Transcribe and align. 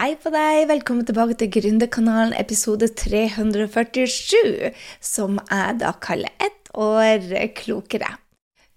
Hei 0.00 0.14
på 0.16 0.30
deg, 0.32 0.62
velkommen 0.70 1.04
tilbake 1.04 1.34
til 1.36 1.50
Gründerkanalen 1.52 2.30
episode 2.40 2.86
347, 2.96 4.70
som 4.96 5.36
jeg 5.42 5.74
da 5.82 5.90
kaller 6.00 6.32
Ett 6.40 6.70
år 6.72 7.26
klokere. 7.58 8.08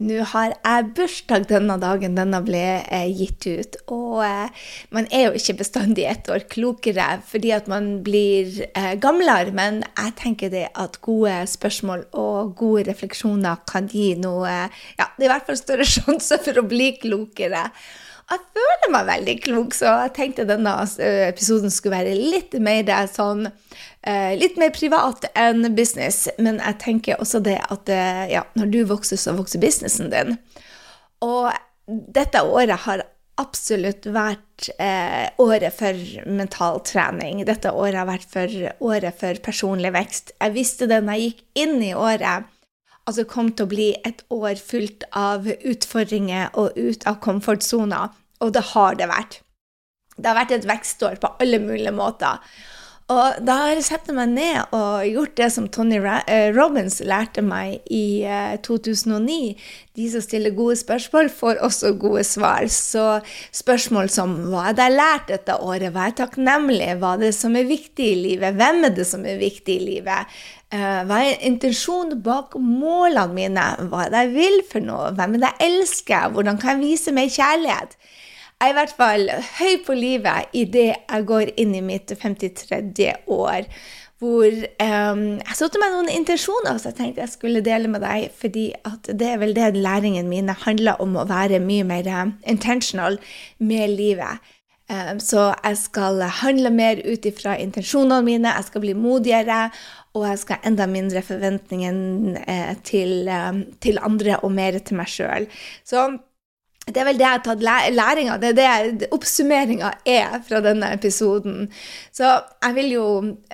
Nå 0.04 0.18
har 0.34 0.52
jeg 0.52 0.90
bursdag 0.98 1.48
denne 1.48 1.80
dagen 1.80 2.20
denne 2.20 2.44
ble 2.44 2.66
eh, 2.82 3.08
gitt 3.16 3.48
ut, 3.48 3.80
og 3.96 4.20
eh, 4.28 4.68
man 4.92 5.08
er 5.16 5.30
jo 5.30 5.40
ikke 5.40 5.62
bestandig 5.64 6.10
ett 6.12 6.28
år 6.28 6.44
klokere 6.52 7.08
fordi 7.32 7.56
at 7.56 7.72
man 7.72 7.94
blir 8.04 8.60
eh, 8.74 9.00
gamlere, 9.00 9.56
men 9.56 9.86
jeg 9.94 10.18
tenker 10.20 10.52
det 10.52 10.68
at 10.76 11.00
gode 11.08 11.40
spørsmål 11.48 12.10
og 12.20 12.58
gode 12.60 12.90
refleksjoner 12.92 13.64
kan 13.64 13.88
gi 13.88 14.18
noe 14.20 14.66
Ja, 15.00 15.08
det 15.16 15.24
er 15.24 15.30
i 15.32 15.36
hvert 15.38 15.48
fall 15.48 15.64
større 15.64 15.88
sjanse 15.96 16.44
for 16.44 16.60
å 16.60 16.68
bli 16.68 16.98
klokere. 17.00 17.70
Jeg 18.32 18.40
føler 18.56 18.92
meg 18.94 19.08
veldig 19.10 19.36
klok, 19.44 19.76
så 19.76 19.90
jeg 20.06 20.14
tenkte 20.16 20.48
denne 20.48 20.74
eh, 21.02 21.26
episoden 21.28 21.74
skulle 21.74 22.00
være 22.00 22.16
litt 22.16 22.56
mer 22.64 22.88
sånn 23.12 23.48
eh, 23.50 24.34
Litt 24.40 24.56
mer 24.62 24.72
privat 24.76 25.28
enn 25.36 25.68
business. 25.76 26.28
Men 26.40 26.62
jeg 26.64 26.80
tenker 26.84 27.20
også 27.20 27.44
det 27.44 27.60
at 27.68 27.92
eh, 27.92 28.26
ja, 28.34 28.46
når 28.60 28.72
du 28.74 28.80
vokser, 28.90 29.20
så 29.20 29.36
vokser 29.38 29.62
businessen 29.64 30.12
din. 30.14 30.38
Og 31.24 31.52
dette 31.88 32.42
året 32.48 32.86
har 32.86 33.04
absolutt 33.42 34.06
vært 34.14 34.70
eh, 34.78 35.28
året 35.42 35.74
for 35.76 36.00
mental 36.30 36.80
trening. 36.86 37.42
Dette 37.48 37.72
året 37.74 37.98
har 37.98 38.10
vært 38.10 38.28
for 38.30 38.68
året 38.88 39.20
for 39.20 39.40
personlig 39.46 39.94
vekst. 39.96 40.36
Jeg 40.38 40.56
visste 40.56 40.90
det 40.90 41.02
når 41.04 41.18
jeg 41.18 41.30
gikk 41.32 41.66
inn 41.66 41.80
i 41.82 41.94
året 41.98 42.50
altså 43.10 43.26
kom 43.30 43.52
til 43.52 43.68
å 43.68 43.72
bli 43.72 43.88
et 44.08 44.24
år 44.34 44.60
fullt 44.60 45.06
av 45.18 45.48
utfordringer 45.48 46.54
og 46.60 46.78
ut 46.78 47.08
av 47.10 47.20
komfortsona. 47.24 48.06
Og 48.44 48.54
det 48.56 48.64
har 48.74 49.00
det 49.00 49.10
vært. 49.12 49.42
Det 50.18 50.30
har 50.30 50.38
vært 50.38 50.56
et 50.56 50.68
vekstår 50.70 51.20
på 51.22 51.32
alle 51.42 51.60
mulige 51.64 51.94
måter. 51.96 52.42
Og 53.12 53.40
da 53.44 53.56
har 53.60 53.74
jeg 53.74 53.84
satt 53.84 54.08
meg 54.16 54.32
ned 54.32 54.72
og 54.72 55.04
gjort 55.04 55.34
det 55.36 55.50
som 55.52 55.66
Tony 55.68 55.98
Robbins 56.00 56.56
Robins 56.56 57.02
lærte 57.04 57.44
meg 57.44 57.82
i 57.92 58.24
2009. 58.64 59.40
Eh, 59.52 59.82
De 59.94 60.08
som 60.10 60.24
stiller 60.24 60.56
gode 60.56 60.78
spørsmål, 60.80 61.28
får 61.30 61.60
også 61.62 61.92
gode 62.02 62.24
svar. 62.24 62.64
Så 62.72 63.20
spørsmål 63.54 64.10
som 64.10 64.34
hva 64.50 64.70
er 64.72 64.78
det 64.80 64.88
jeg 64.88 64.98
lært 64.98 65.28
dette 65.30 65.60
året, 65.60 65.92
hva 65.94 66.08
er 66.08 66.18
takknemlig, 66.18 66.96
hva 66.98 67.14
er 67.14 67.28
det 67.28 67.34
som 67.36 67.60
er 67.60 67.70
viktig 67.70 68.08
i 68.08 68.18
livet, 68.24 68.56
hvem 68.58 68.88
er 68.88 68.96
det 68.96 69.06
som 69.06 69.28
er 69.28 69.38
viktig 69.38 69.78
i 69.78 69.86
livet, 69.92 70.34
Eh, 70.74 71.02
hva 71.06 71.20
er 71.22 71.44
intensjonen 71.46 72.22
bak 72.26 72.56
målene 72.58 73.36
mine? 73.36 73.66
Hva 73.92 74.08
er 74.08 74.14
det 74.14 74.22
jeg 74.24 74.34
vil 74.34 74.56
for 74.72 74.82
noe? 74.82 75.12
Hvem 75.14 75.36
er 75.38 75.44
det 75.44 75.52
jeg 75.52 75.70
elsker? 75.70 76.32
Hvordan 76.34 76.58
kan 76.62 76.80
jeg 76.80 76.88
vise 76.88 77.14
meg 77.14 77.30
kjærlighet? 77.36 77.94
Jeg 78.64 78.72
er 78.72 78.78
i 78.78 78.78
hvert 78.78 78.92
fall 78.96 79.24
høy 79.58 79.74
på 79.84 79.96
livet 79.98 80.54
idet 80.56 80.94
jeg 80.96 81.26
går 81.28 81.50
inn 81.60 81.74
i 81.76 81.82
mitt 81.84 82.14
53. 82.16 83.10
år. 83.28 83.66
Hvor 84.24 84.48
um, 84.48 85.24
jeg 85.42 85.58
satte 85.60 85.82
meg 85.82 85.92
noen 85.92 86.08
intensjoner 86.14 86.80
som 86.80 86.94
jeg 86.94 86.96
tenkte 86.96 87.26
jeg 87.26 87.34
skulle 87.34 87.66
dele 87.66 87.92
med 87.92 88.06
deg. 88.06 88.30
fordi 88.40 88.70
det 89.04 89.28
er 89.34 89.42
vel 89.42 89.52
det 89.58 89.76
læringen 89.76 90.32
min 90.32 90.48
handler 90.48 91.04
om, 91.04 91.20
å 91.20 91.28
være 91.28 91.60
mye 91.60 91.84
mer 91.84 92.08
eh, 92.08 92.32
intentional 92.48 93.20
med 93.60 93.98
livet. 94.00 94.40
Um, 94.88 95.20
så 95.20 95.52
jeg 95.60 95.84
skal 95.84 96.24
handle 96.40 96.72
mer 96.72 97.04
ut 97.04 97.28
ifra 97.28 97.60
intensjonene 97.60 98.24
mine, 98.24 98.56
jeg 98.56 98.72
skal 98.72 98.88
bli 98.88 98.96
modigere 98.96 99.66
og 100.16 100.30
jeg 100.30 100.40
skal 100.40 100.62
ha 100.62 100.70
enda 100.70 100.88
mindre 100.88 101.22
forventninger 101.26 102.04
eh, 102.48 102.76
til, 102.88 103.28
eh, 103.28 103.66
til, 103.84 104.00
andre 104.00 104.40
og 104.40 104.56
mer 104.56 104.80
til 104.80 105.04
meg 105.04 105.12
sjøl. 105.12 105.52
Så 105.84 106.14
det 106.84 107.00
er 107.00 107.08
vel 107.08 107.20
det 107.20 107.24
jeg 107.24 107.32
har 107.38 107.44
tatt 107.46 107.62
læringa, 107.96 108.36
det 108.42 108.60
er 108.60 108.90
det 109.00 109.08
oppsummeringa 109.16 109.94
er 110.10 110.42
fra 110.44 110.60
denne 110.66 110.90
episoden. 110.92 111.70
Så 112.12 112.28
jeg 112.60 112.76
vil 112.76 112.92
jo 112.92 113.06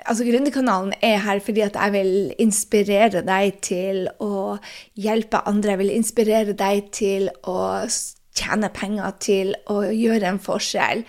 Altså, 0.05 0.25
Gründerkanalen 0.25 0.93
er 1.01 1.19
her 1.21 1.39
fordi 1.39 1.61
at 1.61 1.75
jeg 1.75 1.93
vil 1.93 2.33
inspirere 2.39 3.21
deg 3.21 3.59
til 3.61 4.07
å 4.19 4.57
hjelpe 4.97 5.43
andre. 5.45 5.75
Jeg 5.75 5.81
vil 5.83 5.93
inspirere 5.93 6.53
deg 6.57 6.89
til 6.91 7.29
å 7.45 7.85
tjene 8.33 8.71
penger, 8.73 9.13
til 9.21 9.53
å 9.69 9.83
gjøre 9.85 10.33
en 10.33 10.41
forskjell. 10.41 11.05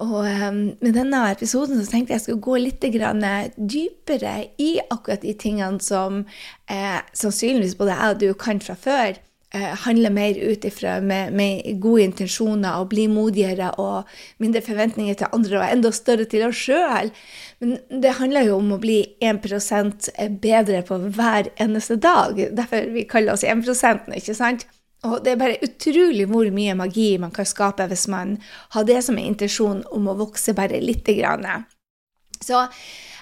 Og 0.00 0.24
um, 0.24 0.60
med 0.80 0.94
denne 0.96 1.22
episoden 1.30 1.78
så 1.78 1.90
tenkte 1.90 2.14
jeg 2.14 2.18
jeg 2.18 2.24
skulle 2.24 2.44
gå 2.46 2.56
litt 2.56 2.82
dypere 2.82 4.36
i 4.58 4.70
akkurat 4.90 5.22
de 5.22 5.34
tingene 5.36 5.80
som 5.80 6.24
eh, 6.66 7.00
sannsynligvis 7.12 7.76
både 7.76 7.98
jeg 7.98 8.14
og 8.14 8.20
du 8.20 8.32
kan 8.34 8.60
fra 8.64 8.74
før. 8.74 9.20
Eh, 9.54 9.62
handle 9.62 10.10
mer 10.10 10.34
ut 10.34 10.64
ifra 10.64 11.00
med, 11.00 11.32
med, 11.32 11.80
gode 11.82 12.04
intensjoner 12.04 12.76
og 12.78 12.92
bli 12.92 13.08
modigere 13.10 13.72
og 13.82 14.06
mindre 14.38 14.60
forventninger 14.62 15.16
til 15.18 15.32
andre 15.34 15.56
og 15.58 15.72
enda 15.74 15.90
større 15.90 16.28
til 16.30 16.44
oss 16.46 16.60
sjøl. 16.68 17.10
Men 17.58 17.72
det 18.04 18.12
handler 18.20 18.46
jo 18.46 18.60
om 18.60 18.70
å 18.76 18.78
bli 18.78 19.00
1% 19.18 20.06
bedre 20.44 20.84
på 20.86 21.00
hver 21.16 21.50
eneste 21.58 21.98
dag. 21.98 22.38
Derfor 22.54 22.92
vi 22.94 23.02
kaller 23.10 23.34
oss 23.34 23.42
1% 23.42 24.14
ikke 24.20 24.38
sant? 24.38 24.68
Og 25.02 25.18
det 25.24 25.34
er 25.34 25.42
bare 25.42 25.58
utrolig 25.66 26.28
hvor 26.30 26.46
mye 26.54 26.78
magi 26.78 27.10
man 27.18 27.34
kan 27.34 27.48
skape 27.48 27.88
hvis 27.90 28.06
man 28.12 28.36
har 28.76 28.86
det 28.86 29.00
som 29.02 29.18
er 29.18 29.32
intensjonen 29.32 29.82
om 29.90 30.06
å 30.12 30.18
vokse 30.20 30.54
bare 30.54 30.78
lite 30.78 31.18
grann. 31.18 31.66
Så 32.38 32.68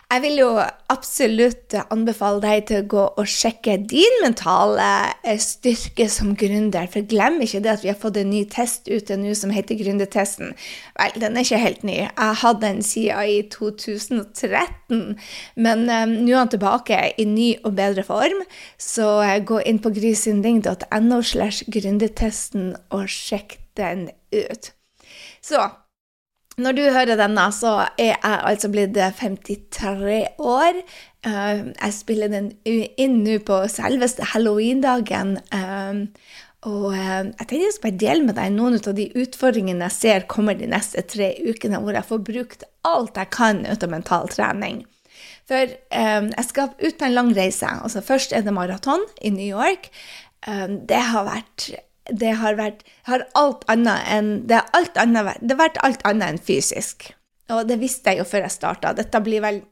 jeg 0.09 0.23
vil 0.25 0.39
jo 0.41 0.49
absolutt 0.89 1.75
anbefale 1.93 2.41
deg 2.41 2.63
til 2.71 2.81
å 2.81 2.87
gå 2.89 3.03
og 3.21 3.29
sjekke 3.29 3.75
din 3.91 4.15
mentale 4.23 4.87
eh, 5.21 5.37
styrke 5.37 6.07
som 6.09 6.31
gründer. 6.39 6.87
For 6.89 7.05
glem 7.05 7.37
ikke 7.45 7.61
det 7.65 7.75
at 7.75 7.85
vi 7.85 7.91
har 7.93 7.99
fått 8.01 8.17
en 8.17 8.31
ny 8.33 8.41
test 8.49 8.89
ute 8.89 9.19
nå 9.21 9.35
som 9.37 9.53
heter 9.53 9.77
Gründertesten. 9.77 10.55
Vel, 10.97 11.19
den 11.21 11.37
er 11.37 11.45
ikke 11.45 11.61
helt 11.61 11.85
ny. 11.85 11.99
Jeg 12.07 12.39
hadde 12.43 12.65
den 12.65 12.81
siden 12.89 13.35
i 13.35 13.43
2013. 13.53 15.03
Men 15.61 15.85
um, 15.85 16.15
nå 16.25 16.33
er 16.33 16.41
den 16.41 16.55
tilbake 16.57 17.03
i 17.21 17.27
ny 17.29 17.51
og 17.61 17.77
bedre 17.77 18.07
form. 18.09 18.41
Så 18.81 19.11
uh, 19.21 19.35
gå 19.45 19.61
inn 19.69 19.83
på 19.85 19.93
grysynding.no 19.93 21.21
slash 21.21 21.69
gründertesten 21.69 22.73
og 22.97 23.13
sjekk 23.13 23.59
den 23.77 24.09
ut. 24.33 24.73
Så 25.45 25.69
når 26.59 26.75
du 26.75 26.83
hører 26.91 27.19
denne, 27.19 27.45
så 27.55 27.75
er 27.99 28.17
jeg 28.17 28.19
altså 28.51 28.71
blitt 28.73 28.97
53 28.97 30.19
år. 30.43 30.83
Eh, 31.27 31.63
jeg 31.71 31.95
spiller 31.95 32.31
den 32.33 32.51
inn 32.67 33.21
nå 33.23 33.39
på 33.47 33.61
selveste 33.71 34.27
halloween-dagen. 34.33 35.37
Eh, 35.55 36.03
og 36.69 36.87
eh, 36.91 37.31
jeg 37.31 37.47
tenkte 37.47 37.63
jeg 37.63 37.81
bare 37.85 38.03
dele 38.03 38.27
med 38.27 38.39
deg 38.41 38.55
noen 38.57 38.79
av 38.81 38.95
de 38.99 39.07
utfordringene 39.23 39.87
jeg 39.87 39.99
ser 39.99 40.29
kommer 40.31 40.59
de 40.59 40.71
neste 40.71 41.05
tre 41.07 41.33
ukene, 41.47 41.79
hvor 41.83 41.95
jeg 41.95 42.11
får 42.11 42.25
brukt 42.27 42.67
alt 42.89 43.19
jeg 43.23 43.35
kan 43.35 43.63
ut 43.67 43.87
av 43.87 43.95
mental 43.95 44.31
trening. 44.35 44.83
For 45.49 45.65
jeg 45.65 46.45
skal 46.45 46.75
ut 46.77 46.99
på 47.01 47.07
en 47.07 47.15
lang 47.15 47.31
reise. 47.33 47.65
Altså 47.71 48.03
Først 48.05 48.35
er 48.37 48.43
det 48.45 48.53
maraton 48.53 49.01
i 49.25 49.31
New 49.33 49.47
York. 49.49 49.89
det 50.45 51.01
har 51.09 51.25
vært 51.25 51.71
det 52.09 52.35
har 52.41 52.57
vært 52.59 52.85
har 53.09 53.25
alt 53.39 53.65
annet 53.69 54.07
enn 54.13 54.31
det, 54.49 54.61
alt 54.77 54.97
annet, 55.01 55.37
det 55.41 55.55
har 55.55 55.65
vært 55.67 55.81
alt 55.85 56.05
annet 56.09 56.35
enn 56.35 56.43
fysisk. 56.43 57.11
Og 57.53 57.65
det 57.69 57.79
visste 57.81 58.13
jeg 58.13 58.23
jo 58.23 58.29
før 58.29 58.45
jeg 58.47 58.57
starta. 58.57 58.95
Dette 58.97 59.21
blir 59.25 59.45
vel 59.45 59.65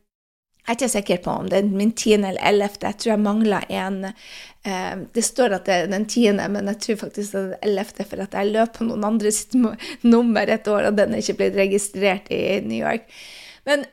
Jeg 0.66 0.72
er 0.72 0.78
ikke 0.80 0.88
sikker 0.90 1.18
på 1.22 1.30
om 1.30 1.46
det 1.46 1.58
er 1.60 1.66
min 1.78 1.92
tiende 1.94 2.32
eller 2.32 2.42
ellevte. 2.48 2.88
Jeg 2.88 2.98
tror 2.98 3.10
jeg 3.12 3.22
mangler 3.22 3.66
en 3.70 3.98
eh, 4.08 4.94
Det 5.14 5.22
står 5.22 5.54
at 5.54 5.68
det 5.68 5.74
er 5.74 5.92
den 5.92 6.08
tiende, 6.10 6.48
men 6.50 6.66
jeg 6.72 6.80
tror 6.82 6.96
faktisk 7.04 7.32
det 7.32 7.38
er 7.38 7.52
den 7.52 7.68
ellevte, 7.68 8.04
for 8.04 8.22
at 8.24 8.34
jeg 8.34 8.50
løp 8.50 8.72
på 8.74 8.88
noen 8.88 9.06
andres 9.06 9.44
nummer 9.54 10.42
et 10.42 10.66
år, 10.66 10.88
og 10.88 10.96
den 10.98 11.14
er 11.14 11.22
ikke 11.22 11.38
blitt 11.38 11.60
registrert 11.60 12.26
i 12.34 12.58
New 12.66 12.80
York. 12.80 13.06
Men 13.66 13.86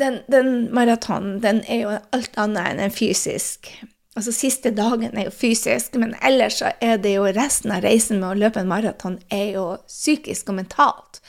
den, 0.00 0.22
den 0.32 0.74
maratonen, 0.74 1.42
den 1.44 1.60
er 1.68 1.82
jo 1.82 1.94
alt 2.16 2.40
annet 2.40 2.72
enn 2.72 2.82
en 2.86 2.94
fysisk. 2.94 3.68
Altså 4.18 4.32
Siste 4.34 4.72
dagen 4.74 5.14
er 5.14 5.28
jo 5.28 5.34
fysisk, 5.34 5.94
men 6.00 6.16
ellers 6.26 6.58
så 6.58 6.72
er 6.82 6.96
det 6.98 7.12
jo 7.14 7.28
resten 7.36 7.70
av 7.70 7.84
reisen 7.86 8.18
med 8.18 8.32
å 8.32 8.40
løpe 8.40 8.64
en 8.64 8.70
maraton 8.70 9.20
er 9.30 9.52
jo 9.54 9.66
psykisk 9.86 10.50
og 10.50 10.58
mentalt. 10.58 11.20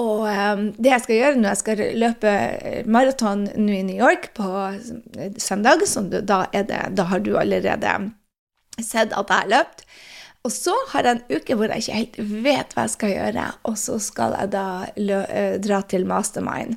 Og 0.00 0.26
um, 0.28 0.66
det 0.76 0.92
jeg 0.92 1.04
skal 1.04 1.16
gjøre 1.16 1.38
når 1.40 1.48
jeg 1.48 1.60
skal 1.62 1.82
løpe 2.02 2.34
maraton 2.92 3.46
nå 3.56 3.78
i 3.78 3.86
New 3.88 3.96
York 3.96 4.30
på 4.36 4.50
søndag, 5.40 5.80
du, 6.12 6.20
da, 6.20 6.42
det, 6.52 6.82
da 6.96 7.08
har 7.08 7.24
du 7.24 7.32
allerede 7.40 7.96
sett 8.76 9.16
at 9.16 9.32
jeg 9.32 9.36
har 9.36 9.50
løpt. 9.54 9.84
Og 10.44 10.52
så 10.52 10.76
har 10.92 11.04
jeg 11.04 11.18
en 11.18 11.40
uke 11.40 11.56
hvor 11.56 11.72
jeg 11.72 11.84
ikke 11.84 11.98
helt 11.98 12.20
vet 12.44 12.76
hva 12.76 12.86
jeg 12.86 12.94
skal 12.98 13.12
gjøre, 13.12 13.48
og 13.68 13.80
så 13.80 13.98
skal 14.00 14.36
jeg 14.38 14.52
da 14.54 14.68
eh, 14.96 15.56
dra 15.60 15.82
til 15.88 16.06
mastermind. 16.08 16.76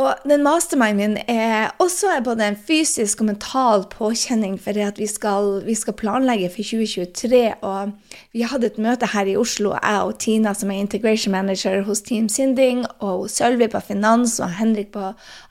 Og 0.00 0.22
den 0.24 0.40
masterminden 0.40 0.96
min 0.96 1.16
er 1.28 1.74
også 1.82 2.14
både 2.24 2.46
en 2.48 2.56
fysisk 2.56 3.20
og 3.20 3.26
mental 3.28 3.82
påkjenning 3.92 4.54
for 4.60 4.72
det 4.72 4.86
at 4.86 5.00
vi 5.00 5.08
skal, 5.10 5.58
vi 5.66 5.74
skal, 5.76 5.96
planlegge 5.98 6.48
for 6.54 6.64
2023. 6.64 7.42
Og 7.60 7.90
vi 8.32 8.46
hadde 8.48 8.70
et 8.70 8.78
møte 8.80 9.10
her 9.12 9.28
i 9.28 9.36
Oslo, 9.36 9.74
jeg 9.76 10.06
og 10.06 10.14
Tina 10.22 10.54
som 10.56 10.72
er 10.72 10.80
integration 10.80 11.34
manager 11.34 11.82
hos 11.84 12.00
Team 12.06 12.30
Sinding, 12.32 12.86
og 13.04 13.28
Sølvi 13.28 13.68
på 13.68 13.82
finans 13.84 14.38
og 14.40 14.54
Henrik 14.56 14.92
på 14.94 15.10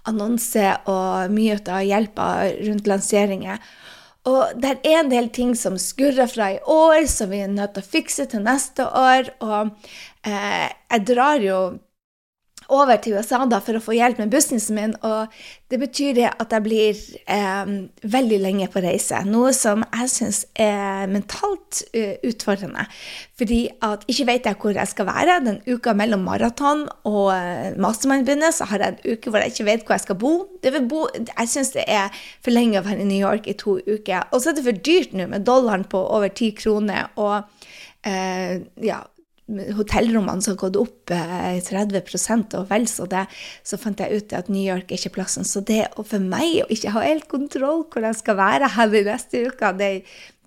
annonse 0.10 0.72
og 0.90 1.36
mye 1.36 1.60
av 1.69 1.86
hjelpa 1.86 2.30
rundt 2.63 2.90
lanseringer. 2.90 3.62
Og 4.30 4.57
det 4.57 4.72
er 4.72 4.98
en 5.00 5.12
del 5.13 5.30
ting 5.34 5.54
som 5.57 5.78
skurrer 5.80 6.28
fra 6.30 6.50
i 6.56 6.57
år, 6.66 7.06
som 7.07 7.30
vi 7.30 7.44
er 7.44 7.54
nødt 7.54 7.78
til 7.78 7.86
å 7.86 7.92
fikse 7.92 8.25
til 8.31 8.44
neste 8.46 8.86
år. 8.86 9.30
Og 9.46 9.69
eh, 10.25 10.68
jeg 10.90 11.06
drar 11.07 11.46
jo 11.46 11.60
over 12.74 13.00
til 13.01 13.18
USA 13.18 13.42
da, 13.50 13.60
for 13.63 13.77
å 13.77 13.83
få 13.83 13.95
hjelp 13.98 14.19
med 14.21 14.31
businessen 14.33 14.77
min. 14.77 14.94
Og 15.06 15.31
det 15.69 15.80
betyr 15.81 16.16
det 16.18 16.27
at 16.30 16.54
jeg 16.54 16.66
blir 16.66 17.01
eh, 17.30 17.71
veldig 18.16 18.39
lenge 18.42 18.69
på 18.71 18.83
reise. 18.83 19.21
Noe 19.27 19.51
som 19.56 19.83
jeg 19.88 20.12
syns 20.13 20.42
er 20.60 21.10
mentalt 21.12 21.83
uh, 21.94 22.16
utfordrende. 22.25 22.86
Fordi 23.39 23.60
at 23.86 24.06
ikke 24.10 24.27
vet 24.31 24.50
jeg 24.50 24.60
hvor 24.62 24.77
jeg 24.77 24.92
skal 24.92 25.10
være. 25.10 25.38
Den 25.45 25.60
uka 25.69 25.94
mellom 25.98 26.25
maraton 26.25 26.86
og 27.10 27.30
uh, 27.33 27.69
mastermind-bindet 27.81 28.57
så 28.57 28.69
har 28.72 28.86
jeg 28.86 28.95
en 28.98 29.18
uke 29.18 29.33
hvor 29.33 29.44
jeg 29.44 29.54
ikke 29.54 29.68
vet 29.69 29.86
hvor 29.86 29.98
jeg 29.98 30.06
skal 30.07 30.19
bo. 30.24 30.33
bo 30.89 31.06
jeg 31.13 31.54
syns 31.54 31.74
det 31.75 31.86
er 31.88 32.10
for 32.42 32.56
lenge 32.56 32.81
å 32.81 32.88
være 32.88 33.06
i 33.06 33.10
New 33.10 33.22
York 33.22 33.50
i 33.50 33.57
to 33.60 33.77
uker. 33.86 34.30
Og 34.31 34.42
så 34.42 34.51
er 34.51 34.60
det 34.60 34.65
for 34.68 34.83
dyrt 34.89 35.13
nå 35.18 35.30
med 35.30 35.45
dollaren 35.48 35.86
på 35.89 36.01
over 36.01 36.33
ti 36.33 36.51
kroner. 36.57 37.13
og 37.15 37.45
uh, 38.07 38.54
ja, 38.81 39.04
hotellrommene 39.78 40.44
som 40.44 40.54
har 40.54 40.62
gått 40.62 40.80
opp 40.80 41.13
eh, 41.13 41.60
30 41.66 42.57
og 42.60 42.68
vel 42.69 42.88
så 42.90 43.07
det, 43.10 43.25
så 43.63 43.80
fant 43.81 44.00
jeg 44.00 44.22
ut 44.22 44.36
at 44.38 44.50
New 44.51 44.63
York 44.63 44.92
er 44.92 45.00
ikke 45.00 45.16
plassen. 45.18 45.48
Så 45.48 45.63
det 45.66 45.86
for 45.98 46.22
meg 46.24 46.63
å 46.63 46.69
ikke 46.74 46.94
ha 46.96 47.06
helt 47.06 47.30
kontroll 47.31 47.86
hvor 47.90 48.06
jeg 48.06 48.19
skal 48.19 48.40
være 48.40 48.72
her 48.75 48.94
de 48.94 49.04
neste 49.07 49.44
uka, 49.50 49.74
det, 49.78 49.92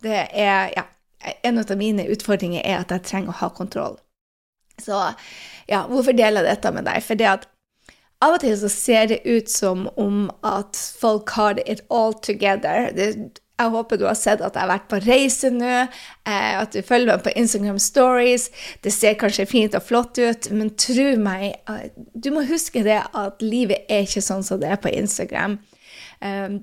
det 0.05 0.27
er 0.31 0.75
ja, 0.77 0.89
En 1.47 1.61
av 1.61 1.69
mine 1.79 2.03
utfordringer 2.11 2.65
er 2.67 2.81
at 2.81 2.91
jeg 2.91 3.05
trenger 3.07 3.31
å 3.31 3.41
ha 3.45 3.49
kontroll. 3.55 3.93
Så 4.83 4.97
ja, 5.71 5.85
hvorfor 5.87 6.17
deler 6.19 6.43
jeg 6.43 6.57
dette 6.57 6.73
med 6.75 6.89
deg? 6.89 6.99
For 7.07 7.15
det 7.15 7.29
at 7.31 7.47
av 8.23 8.37
og 8.37 8.43
til 8.43 8.55
så 8.59 8.71
ser 8.71 9.09
det 9.11 9.21
ut 9.23 9.51
som 9.51 9.87
om 9.99 10.27
at 10.47 10.79
folk 10.99 11.31
har 11.35 11.59
it 11.67 11.83
all 11.91 12.15
together. 12.15 12.91
Det, 12.95 13.39
jeg 13.63 13.75
håper 13.75 14.01
du 14.01 14.07
har 14.09 14.19
sett 14.19 14.43
at 14.43 14.57
jeg 14.57 14.65
har 14.65 14.73
vært 14.73 14.89
på 14.91 15.01
reise 15.05 15.51
nå, 15.55 15.77
eh, 16.29 16.53
at 16.59 16.75
du 16.75 16.83
følger 16.87 17.13
meg 17.13 17.25
på 17.27 17.35
Instagram 17.39 17.79
Stories. 17.83 18.49
Det 18.85 18.93
ser 18.95 19.19
kanskje 19.21 19.49
fint 19.51 19.77
og 19.79 19.87
flott 19.87 20.21
ut, 20.21 20.51
men 20.55 20.75
tro 20.81 21.09
meg, 21.23 21.49
eh, 21.71 21.89
du 22.15 22.33
må 22.35 22.45
huske 22.49 22.85
det 22.87 23.01
at 23.03 23.45
livet 23.45 23.89
er 23.89 24.07
ikke 24.07 24.25
sånn 24.25 24.45
som 24.47 24.61
det 24.63 24.73
er 24.75 24.83
på 24.83 24.93
Instagram. 24.93 25.59
Um, 26.23 26.63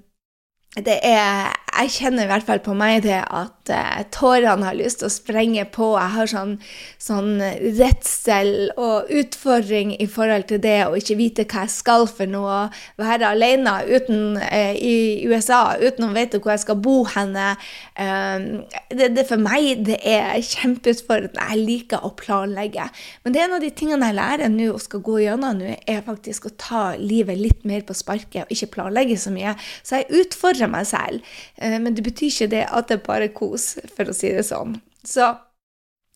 det 0.78 1.00
er 1.04 1.50
Jeg 1.80 1.92
kjenner 1.96 2.28
i 2.28 2.30
hvert 2.30 2.46
fall 2.46 2.60
på 2.64 2.76
meg 2.78 3.02
det 3.04 3.18
at 3.24 3.59
uh, 3.74 4.02
tårene 4.14 4.68
har 4.68 4.78
lyst 4.78 5.02
til 5.02 5.10
å 5.10 5.14
sprenge 5.14 5.66
på. 5.74 5.92
Jeg 5.98 6.16
har 6.16 6.32
sånn, 6.32 6.56
sånn 7.02 7.32
redsel 7.78 8.70
og 8.80 9.10
utfordring 9.14 9.96
i 9.98 10.08
forhold 10.10 10.50
til 10.50 10.62
det 10.64 10.78
å 10.88 10.98
ikke 10.98 11.18
vite 11.20 11.46
hva 11.50 11.66
jeg 11.66 11.74
skal 11.74 12.08
for 12.10 12.30
noe. 12.30 12.60
Være 13.00 13.30
alene 13.34 13.76
uten, 13.90 14.38
eh, 14.50 14.76
i 14.76 14.96
USA 15.30 15.78
uten 15.80 16.08
å 16.08 16.14
vite 16.16 16.40
hvor 16.40 16.54
jeg 16.54 16.64
skal 16.66 16.80
bo 16.82 16.98
henne. 17.10 17.52
Um, 18.00 18.64
det, 18.92 19.12
det, 19.16 19.26
for 19.30 19.42
meg 19.42 19.84
det 19.88 20.00
er 20.08 20.40
kjempeutfordrende. 20.46 21.48
Jeg 21.52 21.66
liker 21.66 22.06
å 22.06 22.14
planlegge. 22.20 22.90
Men 23.24 23.36
det 23.36 23.42
er 23.42 23.50
en 23.50 23.58
av 23.60 23.64
de 23.64 23.72
tingene 23.76 24.12
jeg 24.12 24.20
lærer 24.20 24.54
nå 24.54 24.70
og 24.74 24.84
skal 24.84 25.04
gå 25.06 25.20
gjennom 25.24 25.60
nå, 25.60 25.76
er 25.90 26.06
faktisk 26.06 26.50
å 26.50 26.56
ta 26.60 26.84
livet 27.00 27.40
litt 27.40 27.66
mer 27.68 27.84
på 27.88 27.96
sparket 27.98 28.46
og 28.46 28.54
ikke 28.54 28.74
planlegge 28.78 29.18
så 29.20 29.34
mye. 29.34 29.56
Så 29.84 30.00
jeg 30.00 30.24
utfordrer 30.24 30.72
meg 30.72 30.88
selv. 30.90 31.26
Eh, 31.58 31.78
men 31.82 31.96
det 31.98 32.06
betyr 32.06 32.32
ikke 32.32 32.52
det 32.54 32.66
at 32.68 32.90
det 32.90 33.00
er 33.00 33.06
bare 33.06 33.30
kos, 33.36 33.59
for 33.96 34.10
å 34.10 34.16
si 34.16 34.32
det 34.36 34.46
sånn. 34.48 34.78
Så 35.08 35.32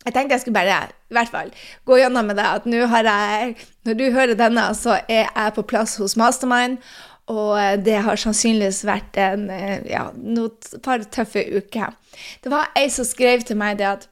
jeg 0.03 0.15
tenkte 0.15 0.35
jeg 0.35 0.43
skulle 0.43 0.59
bare 0.59 0.79
i 0.91 1.15
hvert 1.15 1.31
fall 1.31 1.51
gå 1.87 1.97
gjennom 2.01 2.27
med 2.27 2.39
det 2.39 2.47
at 2.49 2.65
nå 2.67 2.87
har 2.91 3.07
jeg 3.07 3.55
Når 3.87 3.97
du 3.99 4.05
hører 4.11 4.39
denne, 4.39 4.67
så 4.75 4.97
er 5.07 5.27
jeg 5.27 5.55
på 5.55 5.65
plass 5.67 5.97
hos 5.99 6.15
Mastermind. 6.19 6.79
Og 7.31 7.83
det 7.83 8.01
har 8.03 8.19
sannsynligvis 8.19 8.81
vært 8.83 9.15
en 9.19 9.45
eh, 9.51 9.83
ja, 9.87 10.09
et 10.11 10.73
par 10.83 11.03
tøffe 11.07 11.43
uker. 11.55 11.93
Det 12.43 12.51
var 12.51 12.71
ei 12.79 12.89
som 12.91 13.07
skrev 13.07 13.45
til 13.47 13.59
meg 13.59 13.79
det 13.79 13.87
at 13.87 14.09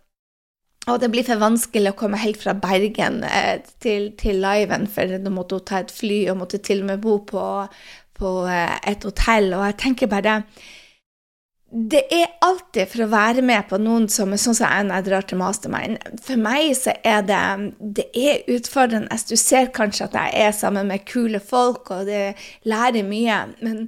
og 0.89 0.97
det 0.97 1.11
blir 1.13 1.25
for 1.27 1.37
vanskelig 1.37 1.91
å 1.91 1.97
komme 1.97 2.17
helt 2.17 2.39
fra 2.41 2.55
Bergen 2.57 3.19
eh, 3.27 3.59
til, 3.83 4.09
til 4.17 4.39
liven, 4.41 4.87
for 4.89 5.11
da 5.11 5.33
måtte 5.33 5.59
hun 5.59 5.67
ta 5.69 5.81
et 5.83 5.93
fly 5.93 6.23
og 6.31 6.39
måtte 6.39 6.57
til 6.65 6.81
og 6.81 6.87
med 6.89 7.03
bo 7.03 7.19
på, 7.27 7.43
på 8.17 8.31
eh, 8.49 8.77
et 8.89 9.05
hotell, 9.05 9.51
og 9.53 9.67
jeg 9.67 9.77
tenker 9.83 10.09
bare 10.09 10.25
det 10.25 10.37
er 11.71 12.33
alltid 12.43 12.89
for 12.91 13.05
å 13.05 13.11
være 13.11 13.43
med 13.45 13.67
på 13.69 13.79
noen 13.79 14.09
som 14.11 14.33
er 14.33 14.41
sånn 14.41 14.57
som 14.57 14.67
jeg 14.67 14.87
når 14.87 14.97
jeg 14.97 15.07
drar 15.07 15.27
til 15.27 15.39
Mastermind. 15.39 15.97
For 16.25 16.41
meg 16.41 16.73
så 16.75 16.95
er 17.07 17.23
det 17.27 17.41
det 17.99 18.07
er 18.17 18.45
utfordrende. 18.51 19.19
Du 19.29 19.37
ser 19.39 19.71
kanskje 19.75 20.09
at 20.09 20.17
jeg 20.19 20.47
er 20.47 20.55
sammen 20.55 20.91
med 20.91 21.05
kule 21.07 21.39
folk, 21.39 21.91
og 21.95 22.09
det 22.11 22.33
lærer 22.67 23.07
mye. 23.07 23.43
Men 23.63 23.85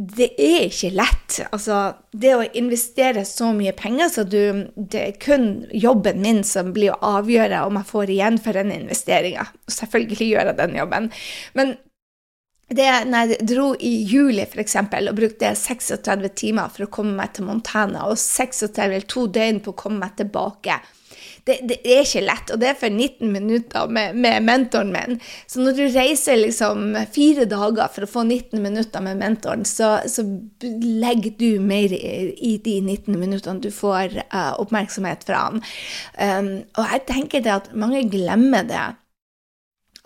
det 0.00 0.30
er 0.40 0.64
ikke 0.66 0.92
lett. 0.96 1.40
Altså, 1.50 1.78
det 2.16 2.32
å 2.34 2.46
investere 2.56 3.24
så 3.28 3.50
mye 3.54 3.74
penger, 3.76 4.08
så 4.10 4.24
du, 4.24 4.66
det 4.74 5.02
er 5.02 5.20
kun 5.20 5.50
jobben 5.76 6.22
min 6.24 6.42
som 6.46 6.72
blir 6.74 6.94
å 6.94 7.14
avgjøre 7.18 7.62
om 7.66 7.78
jeg 7.78 7.90
får 7.90 8.14
igjen 8.14 8.40
for 8.42 8.56
den 8.56 8.72
investeringa. 8.74 9.46
Selvfølgelig 9.70 10.30
gjør 10.32 10.52
jeg 10.52 10.60
den 10.62 10.78
jobben. 10.80 11.10
Men 11.58 11.76
det 12.70 12.88
når 13.10 13.34
jeg 13.34 13.48
dro 13.50 13.66
i 13.74 13.92
juli 14.06 14.46
for 14.46 14.62
eksempel, 14.62 15.10
og 15.10 15.18
brukte 15.18 15.52
36 15.58 16.32
timer 16.38 16.70
for 16.72 16.86
å 16.86 16.92
komme 16.92 17.16
meg 17.18 17.34
til 17.36 17.48
Montana, 17.48 18.06
og 18.06 18.18
36 18.20 18.80
eller 18.86 19.06
to 19.10 19.26
døgn 19.26 19.62
på 19.64 19.74
å 19.74 19.80
komme 19.84 20.04
meg 20.04 20.18
tilbake 20.20 20.78
det, 21.44 21.58
det, 21.68 21.78
er 21.84 22.04
ikke 22.04 22.22
lett, 22.24 22.50
og 22.52 22.60
det 22.60 22.68
er 22.70 22.78
for 22.78 22.92
19 22.92 23.30
minutter 23.32 23.90
med, 23.92 24.16
med, 24.20 24.44
mentoren 24.46 24.92
min. 24.94 25.18
Så 25.50 25.62
når 25.62 25.78
du 25.78 25.82
reiser 25.94 26.40
liksom 26.40 26.94
fire 27.14 27.46
dager 27.50 27.90
for 27.92 28.06
å 28.06 28.10
få 28.10 28.24
19 28.26 28.60
minutter 28.62 29.04
med 29.04 29.20
mentoren, 29.20 29.64
så, 29.68 29.92
så 30.10 30.24
legger 30.60 31.34
du 31.40 31.48
mer 31.64 31.94
i, 31.96 32.30
i, 32.36 32.56
de 32.62 32.76
19 32.82 33.16
minuttene 33.16 33.64
du 33.64 33.70
får 33.74 34.20
uh, 34.34 34.54
oppmerksomhet 34.62 35.26
fra 35.28 35.46
han. 35.48 35.64
Um, 36.20 36.52
og 36.76 36.94
jeg 36.94 37.06
tenker 37.10 37.44
det 37.44 37.56
at 37.56 37.72
mange 37.74 38.04
glemmer 38.12 38.66
det. 38.68 38.86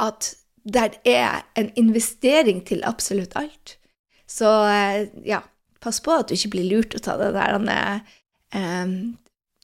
At 0.03 0.35
der 0.65 0.97
er 1.05 1.45
en 1.61 1.71
investering 1.77 2.63
til 2.67 2.85
absolutt 2.85 3.37
alt. 3.37 3.77
Så 4.27 4.49
eh, 4.69 5.09
ja, 5.29 5.43
pass 5.85 6.01
på 6.01 6.15
at 6.17 6.31
du 6.31 6.37
ikke 6.37 6.55
blir 6.57 6.71
lurt 6.71 6.97
å 6.97 7.03
ta 7.05 7.19
det 7.21 7.35
der 7.37 7.59
um, 7.61 8.95